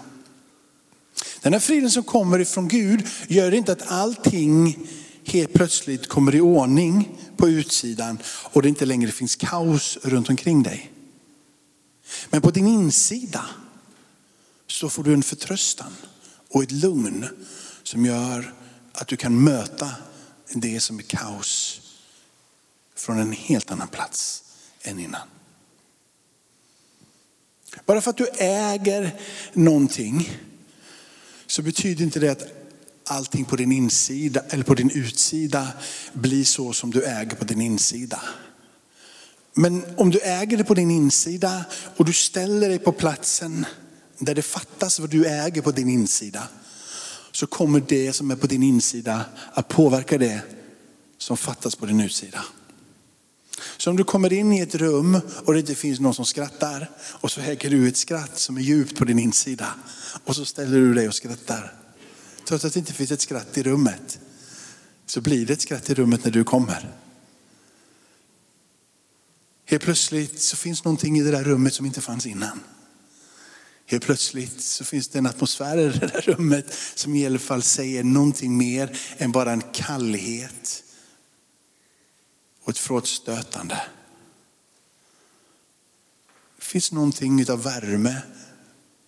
Den 1.41 1.54
här 1.54 1.60
friden 1.60 1.91
som 1.91 2.04
kommer 2.04 2.39
ifrån 2.39 2.67
Gud 2.67 3.08
gör 3.28 3.54
inte 3.54 3.71
att 3.71 3.91
allting 3.91 4.88
helt 5.25 5.54
plötsligt 5.54 6.08
kommer 6.08 6.36
i 6.36 6.41
ordning 6.41 7.17
på 7.38 7.49
utsidan 7.49 8.19
och 8.25 8.62
det 8.62 8.69
inte 8.69 8.86
längre 8.86 9.12
finns 9.12 9.36
kaos 9.36 9.97
runt 10.04 10.30
omkring 10.30 10.63
dig. 10.63 10.91
Men 12.30 12.41
på 12.41 12.52
din 12.52 12.67
insida 12.67 13.45
så 14.67 14.89
får 14.89 15.04
du 15.04 15.13
en 15.13 15.23
förtröstan 15.23 15.95
och 16.49 16.63
ett 16.63 16.71
lugn 16.71 17.25
som 17.84 18.06
gör 18.06 18.54
att 18.93 19.08
du 19.08 19.17
kan 19.17 19.43
möta 19.43 19.91
det 20.54 20.80
som 20.80 20.99
är 20.99 21.04
kaos 21.04 21.82
från 22.95 23.19
en 23.19 23.32
helt 23.32 23.71
annan 23.71 23.88
plats 23.88 24.43
än 24.82 24.99
innan. 24.99 25.28
Bara 27.86 28.02
för 28.02 28.10
att 28.10 28.17
du 28.17 28.28
äger 28.38 29.19
någonting 29.54 30.30
så 31.49 31.62
betyder 31.62 32.03
inte 32.03 32.19
det 32.19 32.29
att 32.29 32.47
allting 33.03 33.45
på 33.45 33.55
din 33.55 33.71
insida 33.71 34.41
eller 34.49 34.63
på 34.63 34.75
din 34.75 34.91
utsida 34.91 35.67
blir 36.13 36.43
så 36.43 36.73
som 36.73 36.91
du 36.91 37.03
äger 37.03 37.35
på 37.35 37.45
din 37.45 37.62
insida. 37.62 38.21
Men 39.53 39.83
om 39.97 40.09
du 40.09 40.19
äger 40.19 40.57
det 40.57 40.63
på 40.63 40.73
din 40.73 40.91
insida 40.91 41.65
och 41.97 42.05
du 42.05 42.13
ställer 42.13 42.69
dig 42.69 42.79
på 42.79 42.91
platsen 42.91 43.65
där 44.17 44.35
det 44.35 44.41
fattas 44.41 44.99
vad 44.99 45.09
du 45.09 45.25
äger 45.25 45.62
på 45.62 45.71
din 45.71 45.89
insida 45.89 46.47
så 47.31 47.47
kommer 47.47 47.83
det 47.88 48.13
som 48.13 48.31
är 48.31 48.35
på 48.35 48.47
din 48.47 48.63
insida 48.63 49.25
att 49.53 49.67
påverka 49.67 50.17
det 50.17 50.41
som 51.17 51.38
fattas 51.38 51.75
på 51.75 51.85
din 51.85 51.99
utsida. 51.99 52.45
Så 53.78 53.89
om 53.89 53.98
du 53.98 54.04
kommer 54.04 54.34
in 54.34 54.54
i 54.54 54.60
ett 54.60 54.76
rum 54.76 55.22
och 55.45 55.54
det 55.54 55.60
inte 55.60 55.76
finns 55.76 56.00
någon 56.00 56.13
som 56.13 56.26
skrattar 56.26 56.89
och 57.00 57.32
så 57.32 57.41
häcker 57.41 57.69
du 57.69 57.88
ett 57.88 57.98
skratt 57.98 58.39
som 58.39 58.58
är 58.58 58.62
djupt 58.62 58.98
på 58.98 59.06
din 59.06 59.19
insida 59.19 59.74
och 60.26 60.36
så 60.36 60.45
ställer 60.45 60.78
du 60.78 60.93
dig 60.93 61.08
och 61.08 61.15
skrattar. 61.15 61.74
Trots 62.48 62.65
att 62.65 62.74
det 62.74 62.80
inte 62.80 62.93
finns 62.93 63.12
ett 63.12 63.22
skratt 63.22 63.58
i 63.58 63.63
rummet 63.63 64.19
så 65.06 65.22
blir 65.22 65.45
det 65.45 65.54
ett 65.54 65.62
skratt 65.62 65.89
i 65.89 65.93
rummet 65.93 66.24
när 66.24 66.32
du 66.32 66.43
kommer. 66.43 66.95
Helt 69.65 69.84
plötsligt 69.84 70.41
så 70.41 70.56
finns 70.56 70.84
någonting 70.84 71.19
i 71.19 71.24
det 71.24 71.32
där 71.32 71.43
rummet 71.43 71.74
som 71.74 71.86
inte 71.86 72.02
fanns 72.02 72.26
innan. 72.26 72.60
Helt 73.86 74.06
plötsligt 74.06 74.62
så 74.62 74.84
finns 74.84 75.08
det 75.08 75.19
en 75.19 75.26
atmosfär 75.26 75.78
i 75.78 75.84
det 75.84 76.00
där 76.00 76.22
rummet 76.22 76.74
som 76.95 77.15
i 77.15 77.26
alla 77.26 77.39
fall 77.39 77.62
säger 77.62 78.04
någonting 78.04 78.58
mer 78.58 79.00
än 79.17 79.32
bara 79.32 79.52
en 79.52 79.63
kallhet 79.74 80.84
och 82.69 82.75
ett 82.75 82.79
fråtstötande. 82.79 83.82
Det 86.58 86.65
finns 86.65 86.91
någonting 86.91 87.49
av 87.49 87.63
värme 87.63 88.21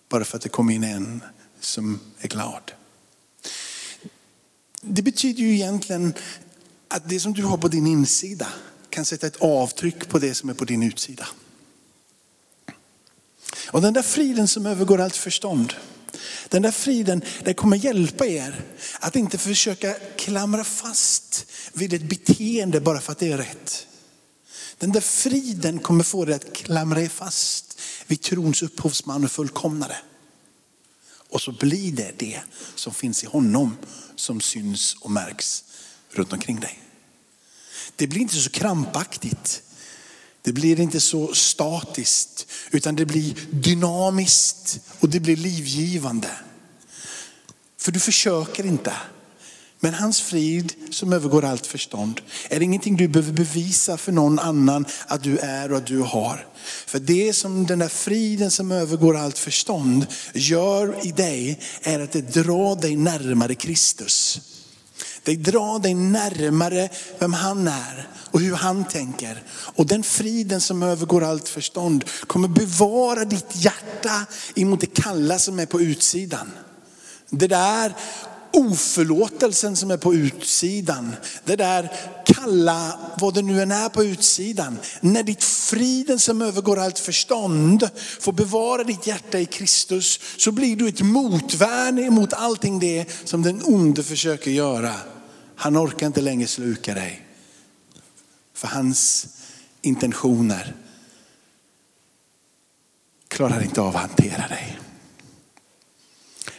bara 0.08 0.24
för 0.24 0.36
att 0.36 0.42
det 0.42 0.48
kom 0.48 0.70
in 0.70 0.84
en 0.84 1.24
som 1.60 2.00
är 2.18 2.28
glad. 2.28 2.72
Det 4.80 5.02
betyder 5.02 5.42
ju 5.42 5.54
egentligen 5.54 6.14
att 6.88 7.08
det 7.08 7.20
som 7.20 7.32
du 7.32 7.44
har 7.44 7.56
på 7.56 7.68
din 7.68 7.86
insida 7.86 8.48
kan 8.90 9.04
sätta 9.04 9.26
ett 9.26 9.42
avtryck 9.42 10.08
på 10.08 10.18
det 10.18 10.34
som 10.34 10.48
är 10.48 10.54
på 10.54 10.64
din 10.64 10.82
utsida. 10.82 11.28
Och 13.70 13.82
den 13.82 13.92
där 13.92 14.02
friden 14.02 14.48
som 14.48 14.66
övergår 14.66 15.00
allt 15.00 15.16
förstånd, 15.16 15.74
den 16.48 16.62
där 16.62 16.70
friden 16.70 17.22
den 17.44 17.54
kommer 17.54 17.76
hjälpa 17.76 18.26
er 18.26 18.64
att 19.00 19.16
inte 19.16 19.38
försöka 19.38 19.94
klamra 20.16 20.64
fast 20.64 21.46
vid 21.72 21.92
ett 21.92 22.02
beteende 22.02 22.80
bara 22.80 23.00
för 23.00 23.12
att 23.12 23.18
det 23.18 23.32
är 23.32 23.38
rätt. 23.38 23.86
Den 24.78 24.92
där 24.92 25.00
friden 25.00 25.78
kommer 25.78 26.04
få 26.04 26.24
dig 26.24 26.34
att 26.34 26.52
klamra 26.52 27.02
er 27.02 27.08
fast 27.08 27.80
vid 28.06 28.22
trons 28.22 28.62
upphovsman 28.62 29.24
och 29.24 29.30
fullkomnare. 29.30 29.96
Och 31.32 31.40
så 31.40 31.52
blir 31.52 31.92
det 31.92 32.12
det 32.18 32.40
som 32.74 32.94
finns 32.94 33.24
i 33.24 33.26
honom 33.26 33.76
som 34.16 34.40
syns 34.40 34.96
och 35.00 35.10
märks 35.10 35.64
runt 36.10 36.32
omkring 36.32 36.60
dig. 36.60 36.82
Det 37.96 38.06
blir 38.06 38.20
inte 38.20 38.36
så 38.36 38.50
krampaktigt. 38.50 39.62
Det 40.42 40.52
blir 40.52 40.80
inte 40.80 41.00
så 41.00 41.34
statiskt 41.34 42.46
utan 42.70 42.96
det 42.96 43.06
blir 43.06 43.34
dynamiskt 43.50 44.80
och 45.00 45.08
det 45.08 45.20
blir 45.20 45.36
livgivande. 45.36 46.30
För 47.80 47.92
du 47.92 48.00
försöker 48.00 48.66
inte. 48.66 48.92
Men 49.80 49.94
hans 49.94 50.20
frid 50.20 50.72
som 50.90 51.12
övergår 51.12 51.44
allt 51.44 51.66
förstånd 51.66 52.20
är 52.50 52.62
ingenting 52.62 52.96
du 52.96 53.08
behöver 53.08 53.32
bevisa 53.32 53.96
för 53.96 54.12
någon 54.12 54.38
annan 54.38 54.86
att 55.06 55.22
du 55.22 55.38
är 55.38 55.72
och 55.72 55.78
att 55.78 55.86
du 55.86 55.98
har. 55.98 56.46
För 56.86 56.98
det 56.98 57.32
som 57.32 57.66
den 57.66 57.78
där 57.78 57.88
friden 57.88 58.50
som 58.50 58.72
övergår 58.72 59.16
allt 59.16 59.38
förstånd 59.38 60.06
gör 60.34 61.06
i 61.06 61.10
dig 61.10 61.60
är 61.82 62.00
att 62.00 62.12
det 62.12 62.34
drar 62.34 62.80
dig 62.80 62.96
närmare 62.96 63.54
Kristus. 63.54 64.40
Det 65.24 65.36
drar 65.36 65.78
dig 65.78 65.94
närmare 65.94 66.88
vem 67.18 67.32
han 67.32 67.68
är 67.68 68.08
och 68.30 68.40
hur 68.40 68.54
han 68.54 68.84
tänker. 68.84 69.42
Och 69.50 69.86
den 69.86 70.02
friden 70.02 70.60
som 70.60 70.82
övergår 70.82 71.24
allt 71.24 71.48
förstånd 71.48 72.04
kommer 72.26 72.48
bevara 72.48 73.24
ditt 73.24 73.56
hjärta 73.56 74.26
emot 74.54 74.80
det 74.80 75.02
kalla 75.02 75.38
som 75.38 75.58
är 75.58 75.66
på 75.66 75.80
utsidan. 75.80 76.50
Det 77.30 77.46
där 77.46 77.94
oförlåtelsen 78.52 79.76
som 79.76 79.90
är 79.90 79.96
på 79.96 80.14
utsidan. 80.14 81.16
Det 81.44 81.56
där 81.56 81.92
kalla, 82.24 82.98
vad 83.18 83.34
det 83.34 83.42
nu 83.42 83.62
än 83.62 83.72
är 83.72 83.88
på 83.88 84.04
utsidan. 84.04 84.78
När 85.00 85.22
ditt 85.22 85.44
friden 85.44 86.18
som 86.18 86.42
övergår 86.42 86.78
allt 86.78 86.98
förstånd 86.98 87.88
får 88.20 88.32
bevara 88.32 88.84
ditt 88.84 89.06
hjärta 89.06 89.38
i 89.38 89.46
Kristus 89.46 90.20
så 90.36 90.52
blir 90.52 90.76
du 90.76 90.88
ett 90.88 91.00
motvärn 91.00 91.98
emot 91.98 92.32
allting 92.32 92.78
det 92.78 93.06
som 93.24 93.42
den 93.42 93.62
onde 93.64 94.02
försöker 94.02 94.50
göra. 94.50 94.94
Han 95.62 95.76
orkar 95.76 96.06
inte 96.06 96.20
längre 96.20 96.46
sluka 96.46 96.94
dig. 96.94 97.26
För 98.54 98.68
hans 98.68 99.28
intentioner 99.82 100.74
klarar 103.28 103.62
inte 103.62 103.80
av 103.80 103.96
att 103.96 104.02
hantera 104.02 104.48
dig. 104.48 104.78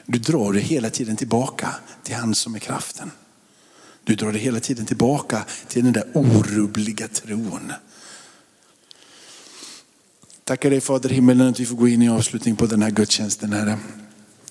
Du 0.06 0.20
drar 0.20 0.54
dig 0.54 0.62
hela 0.62 0.90
tiden 0.90 1.16
tillbaka 1.16 1.76
till 2.04 2.16
han 2.16 2.36
som 2.36 2.56
är 2.56 2.60
kraften. 2.60 3.12
Du 4.04 4.16
drar 4.16 4.32
dig 4.32 4.42
hela 4.42 4.60
tiden 4.60 4.86
tillbaka 4.86 5.46
till 5.68 5.84
den 5.84 5.94
där 5.94 6.12
orubbliga 6.14 7.08
tron. 7.08 7.74
Tackar 10.44 10.70
dig 10.70 10.82
Fader 10.82 11.12
i 11.12 11.16
himmelen 11.16 11.48
att 11.48 11.60
vi 11.60 11.66
får 11.66 11.76
gå 11.76 11.88
in 11.88 12.02
i 12.02 12.10
avslutning 12.10 12.56
på 12.56 12.66
den 12.66 12.82
här 12.82 12.90
gudstjänsten 12.90 13.54
Herre. 13.54 13.80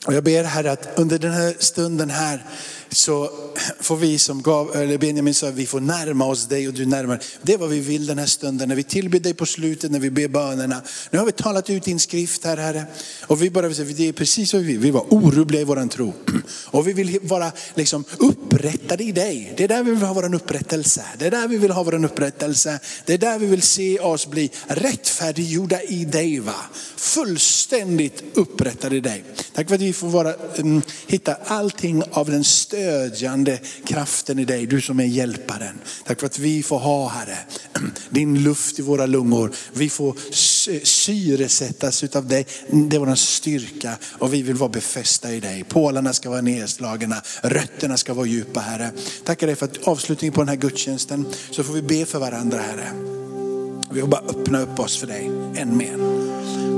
Och 0.07 0.15
jag 0.15 0.25
ber 0.25 0.45
Herre 0.45 0.73
att 0.73 0.99
under 0.99 1.19
den 1.19 1.33
här 1.33 1.57
stunden 1.59 2.11
här 2.11 2.45
så 2.93 3.31
får 3.81 3.97
vi 3.97 4.19
som 4.19 4.43
gav, 4.43 4.77
eller 4.77 4.99
Benjamin 4.99 5.35
sa, 5.35 5.51
vi 5.51 5.67
får 5.67 5.81
närma 5.81 6.27
oss 6.27 6.47
dig 6.49 6.69
och 6.69 6.75
du 6.75 6.87
närmar 6.87 7.23
Det 7.43 7.53
är 7.53 7.59
vad 7.59 7.69
vi 7.69 7.81
vill 7.81 8.07
den 8.07 8.19
här 8.19 8.27
stunden, 8.27 8.69
när 8.69 8.77
vi 8.77 8.83
tillber 8.83 9.19
dig 9.19 9.35
på 9.35 9.47
slutet, 9.47 9.91
när 9.91 9.99
vi 9.99 10.11
ber 10.11 10.29
bönerna. 10.29 10.83
Nu 11.11 11.19
har 11.19 11.27
vi 11.27 11.33
talat 11.33 11.71
ut 11.71 11.85
din 11.85 12.01
skrift 12.01 12.45
här 12.45 12.57
Herre. 12.57 12.85
Och 13.27 13.43
vi 13.43 13.51
bara 13.51 13.67
vill 13.67 13.77
säga, 13.77 13.95
det 13.97 14.09
är 14.09 14.13
precis 14.13 14.55
vad 14.55 14.63
vi 14.63 14.69
vill. 14.69 14.79
Vi 14.79 14.91
var 14.91 15.07
orubbliga 15.15 15.61
i 15.61 15.65
våran 15.65 15.89
tro. 15.89 16.15
Och 16.67 16.89
vi 16.89 16.93
vill 16.93 17.19
vara 17.23 17.53
liksom 17.75 18.05
upprättade 18.19 19.05
i 19.05 19.13
dig. 19.13 19.55
Det 19.57 19.65
är 19.65 19.69
där 19.69 19.83
vi 19.83 19.91
vill 19.91 20.03
ha 20.03 20.15
vår 20.15 20.35
upprättelse. 20.35 21.05
Det 21.19 21.27
är 21.27 21.31
där 21.31 21.49
vi 21.49 21.57
vill 21.57 21.71
ha 21.71 21.83
vår 21.83 22.05
upprättelse. 22.05 22.81
Det 23.05 23.15
är 23.15 23.19
där 23.19 23.39
vi 23.39 23.47
vill 23.47 23.63
se 23.63 23.99
oss 23.99 24.27
bli 24.27 24.51
rättfärdiggjorda 24.67 25.83
i 25.83 26.05
dig. 26.05 26.41
Va? 26.41 26.57
Fullständigt 26.97 28.23
upprättade 28.35 28.97
i 28.97 29.01
dig. 29.01 29.25
Tack 29.55 29.69
för 29.69 29.75
att 29.75 29.81
vi 29.81 29.93
får 29.93 30.09
vara, 30.09 30.35
um, 30.57 30.83
hitta 31.07 31.35
allting 31.35 32.03
av 32.11 32.31
den 32.31 32.45
stödjande 32.83 33.59
kraften 33.87 34.39
i 34.39 34.45
dig. 34.45 34.67
Du 34.67 34.81
som 34.81 35.01
är 35.01 35.05
hjälparen. 35.05 35.81
Tack 36.05 36.21
för 36.21 36.27
att 36.27 36.39
vi 36.39 36.63
får 36.63 36.79
ha 36.79 37.09
Herre, 37.09 37.39
din 38.11 38.43
luft 38.43 38.79
i 38.79 38.83
våra 38.83 39.07
lungor. 39.07 39.53
Vi 39.73 39.89
får 39.89 40.17
syresättas 40.85 42.05
utav 42.05 42.27
dig. 42.27 42.47
Det 42.71 42.97
är 42.97 43.01
vår 43.01 43.15
styrka 43.15 43.97
och 44.19 44.35
vi 44.35 44.43
vill 44.43 44.55
vara 44.55 44.71
befästa 44.71 45.33
i 45.33 45.41
dig. 45.41 45.65
Pålarna 45.65 46.13
ska 46.13 46.31
vara 46.31 46.41
nedslagna, 46.41 47.23
rötterna 47.43 47.97
ska 47.97 48.15
vara 48.15 48.27
djupa 48.27 48.61
Herre. 48.61 48.91
Tackar 49.25 49.47
dig 49.47 49.57
för 49.57 49.67
att 49.67 49.89
avslutningen 49.89 50.35
på 50.35 50.41
den 50.41 50.49
här 50.49 50.57
gudstjänsten 50.57 51.27
så 51.51 51.65
får 51.65 51.73
vi 51.73 51.83
be 51.83 52.07
för 52.07 52.19
varandra 52.19 52.59
Herre. 52.59 52.93
Vi 53.91 54.01
får 54.01 54.09
bara 54.09 54.25
öppna 54.29 54.61
upp 54.61 54.81
oss 54.81 54.97
för 55.01 55.07
dig 55.07 55.31
än 55.57 55.77
mer. 55.77 56.32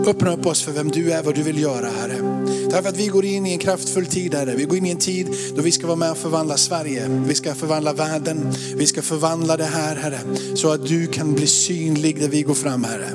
Öppna 0.07 0.33
upp 0.33 0.47
oss 0.47 0.63
för 0.63 0.73
vem 0.73 0.91
du 0.91 1.13
är, 1.13 1.23
vad 1.23 1.35
du 1.35 1.43
vill 1.43 1.59
göra 1.59 1.87
Herre. 2.01 2.17
Tack 2.71 2.83
för 2.83 2.89
att 2.89 2.97
vi 2.97 3.07
går 3.07 3.25
in 3.25 3.47
i 3.47 3.53
en 3.53 3.59
kraftfull 3.59 4.07
tid 4.07 4.35
Herre. 4.35 4.55
Vi 4.57 4.65
går 4.65 4.79
in 4.79 4.87
i 4.87 4.91
en 4.91 4.97
tid 4.97 5.29
då 5.57 5.63
vi 5.63 5.73
ska 5.73 5.87
vara 5.87 5.97
med 5.97 6.11
och 6.11 6.19
förvandla 6.19 6.57
Sverige. 6.57 7.09
Vi 7.27 7.35
ska 7.35 7.55
förvandla 7.55 7.93
världen. 7.93 8.55
Vi 8.77 8.87
ska 8.87 9.03
förvandla 9.03 9.57
det 9.57 9.65
här 9.65 9.97
Herre. 9.97 10.19
Så 10.55 10.73
att 10.73 10.87
du 10.87 11.07
kan 11.07 11.35
bli 11.35 11.47
synlig 11.47 12.21
där 12.21 12.29
vi 12.29 12.43
går 12.43 12.55
fram 12.55 12.85
Herre. 12.85 13.07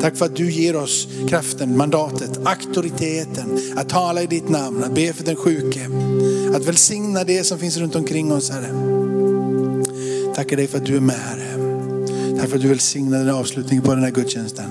Tack 0.00 0.16
för 0.16 0.26
att 0.26 0.36
du 0.36 0.50
ger 0.50 0.76
oss 0.76 1.08
kraften, 1.28 1.76
mandatet, 1.76 2.40
auktoriteten 2.44 3.58
att 3.76 3.88
tala 3.88 4.22
i 4.22 4.26
ditt 4.26 4.48
namn, 4.48 4.84
att 4.84 4.94
be 4.94 5.12
för 5.12 5.24
den 5.24 5.36
sjuke. 5.36 5.90
Att 6.54 6.64
välsigna 6.64 7.24
det 7.24 7.44
som 7.44 7.58
finns 7.58 7.76
runt 7.76 7.94
omkring 7.94 8.32
oss 8.32 8.50
Herre. 8.50 8.70
Tackar 10.34 10.56
dig 10.56 10.66
för 10.66 10.78
att 10.78 10.86
du 10.86 10.96
är 10.96 11.00
med 11.00 11.16
Herre. 11.16 11.46
Tack 12.40 12.48
för 12.48 12.56
att 12.56 12.62
du 12.62 12.68
välsignar 12.68 13.18
den 13.18 13.34
avslutningen 13.34 13.84
på 13.84 13.94
den 13.94 14.04
här 14.04 14.10
gudstjänsten. 14.10 14.64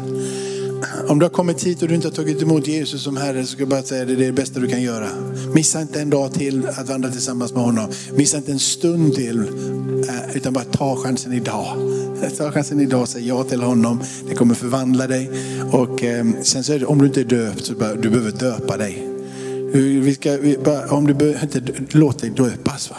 Om 1.08 1.20
du 1.20 1.26
har 1.26 1.30
kommit 1.30 1.64
hit 1.64 1.82
och 1.82 1.88
du 1.88 1.96
inte 1.96 2.08
har 2.08 2.14
tagit 2.14 2.42
emot 2.42 2.68
Jesus 2.68 3.04
som 3.04 3.18
Herre 3.18 3.46
så 3.46 3.52
ska 3.52 3.62
jag 3.62 3.70
bara 3.70 3.84
säga 3.84 4.06
det, 4.06 4.16
det 4.16 4.24
är 4.24 4.26
det 4.26 4.34
bästa 4.34 4.60
du 4.60 4.68
kan 4.68 4.82
göra. 4.82 5.08
Missa 5.54 5.82
inte 5.82 6.02
en 6.02 6.10
dag 6.10 6.34
till 6.34 6.68
att 6.68 6.90
vandra 6.90 7.10
tillsammans 7.10 7.54
med 7.54 7.64
honom. 7.64 7.92
Missa 8.14 8.38
inte 8.38 8.52
en 8.52 8.60
stund 8.60 9.16
till 9.16 9.40
eh, 10.10 10.36
utan 10.36 10.54
bara 10.54 10.64
ta 10.64 10.96
chansen 10.96 11.34
idag. 11.34 11.66
Ta 12.38 12.52
chansen 12.52 12.82
idag 12.82 13.02
och 13.02 13.10
säg 13.10 13.28
ja 13.28 13.44
till 13.44 13.62
honom. 13.62 14.04
Det 14.30 14.36
kommer 14.36 14.56
förvandla 14.56 15.08
dig. 15.08 15.30
Och 15.72 16.04
eh, 16.04 16.26
sen 16.42 16.64
så 16.64 16.74
är 16.74 16.80
det, 16.80 16.86
om 16.86 16.98
du 16.98 17.06
inte 17.06 17.20
är 17.20 17.26
döpt 17.26 17.66
så 17.66 17.74
bara, 17.74 17.96
du 17.96 18.10
behöver 18.10 18.32
döpa 18.32 18.78
dig. 18.78 19.08
Vi 19.74 20.14
ska, 20.14 20.38
vi 20.38 20.58
bara, 20.58 20.88
om 20.88 21.08
du 21.08 21.14
behöver 21.14 21.44
inte 21.44 21.62
låt 21.90 22.20
dig 22.20 22.30
döpas. 22.30 22.90
Va? 22.90 22.98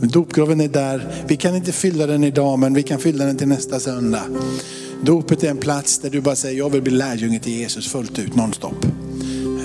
Men 0.00 0.08
dopgraven 0.08 0.60
är 0.60 0.68
där. 0.68 1.24
Vi 1.28 1.36
kan 1.36 1.56
inte 1.56 1.72
fylla 1.72 2.06
den 2.06 2.24
idag 2.24 2.58
men 2.58 2.74
vi 2.74 2.82
kan 2.82 2.98
fylla 2.98 3.24
den 3.24 3.36
till 3.36 3.48
nästa 3.48 3.80
söndag. 3.80 4.22
Dopet 5.04 5.44
är 5.44 5.50
en 5.50 5.56
plats 5.56 5.98
där 5.98 6.10
du 6.10 6.20
bara 6.20 6.36
säger 6.36 6.58
jag 6.58 6.70
vill 6.70 6.82
bli 6.82 6.92
lärjunge 6.92 7.40
till 7.40 7.52
Jesus 7.52 7.88
fullt 7.88 8.18
ut 8.18 8.36
nonstop. 8.36 8.86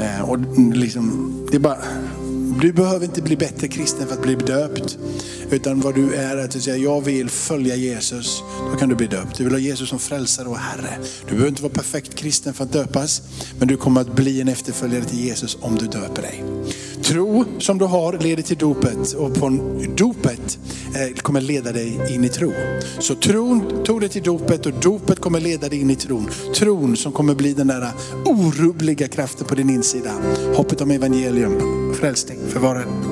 Eh, 0.02 0.30
och 0.30 0.38
liksom, 0.74 1.34
det 1.52 1.58
är 1.58 1.60
bara, 1.60 1.78
du 2.62 2.74
behöver 2.74 3.06
inte 3.06 3.22
bli 3.22 3.38
bättre 3.38 3.68
kristen 3.68 4.08
för 4.08 4.14
att 4.16 4.22
bli 4.22 4.36
döpt. 4.36 4.98
Utan 5.52 5.82
vad 5.82 5.96
du 5.96 6.14
är 6.14 6.38
att 6.38 6.52
du 6.52 6.62
säger 6.62 6.84
jag 6.84 7.02
vill 7.02 7.30
följa 7.30 7.76
Jesus. 7.76 8.44
Då 8.72 8.78
kan 8.78 8.90
du 8.90 8.96
bli 8.96 9.08
döpt. 9.08 9.38
Du 9.38 9.44
vill 9.44 9.54
ha 9.54 9.60
Jesus 9.60 9.90
som 9.90 10.00
frälsare 10.00 10.48
och 10.48 10.58
Herre. 10.58 10.98
Du 11.22 11.30
behöver 11.30 11.50
inte 11.50 11.62
vara 11.62 11.74
perfekt 11.74 12.16
kristen 12.16 12.54
för 12.54 12.64
att 12.64 12.74
döpas. 12.74 13.22
Men 13.60 13.68
du 13.68 13.78
kommer 13.78 14.02
att 14.02 14.16
bli 14.16 14.42
en 14.42 14.48
efterföljare 14.48 15.04
till 15.04 15.20
Jesus 15.20 15.58
om 15.62 15.76
du 15.76 15.86
döper 15.86 16.22
dig. 16.22 16.44
Tro 17.04 17.46
som 17.60 17.78
du 17.78 17.86
har 17.86 18.18
leder 18.18 18.44
till 18.44 18.58
dopet 18.58 19.14
och 19.14 19.34
på 19.34 19.50
dopet 19.98 20.60
eh, 20.96 21.16
kommer 21.16 21.42
leda 21.42 21.72
dig 21.72 22.00
in 22.10 22.24
i 22.24 22.30
tro. 22.30 22.54
Så 23.00 23.16
tron 23.16 23.84
tog 23.86 24.00
dig 24.00 24.10
till 24.10 24.24
dopet 24.24 24.66
och 24.66 24.74
dopet 24.74 25.20
kommer 25.20 25.40
leda 25.40 25.70
dig 25.70 25.80
in 25.82 25.90
i 25.90 25.96
tron. 25.96 26.30
Tron 26.56 26.98
som 26.98 27.12
kommer 27.12 27.36
bli 27.36 27.54
den 27.54 27.68
där 27.68 27.92
orubbliga 28.26 29.08
kraften 29.08 29.48
på 29.48 29.56
din 29.56 29.70
insida. 29.70 30.12
Hoppet 30.56 30.82
om 30.82 30.92
evangelium, 30.92 31.94
frälsning 31.94 32.40
för 32.50 32.60
var 32.60 32.76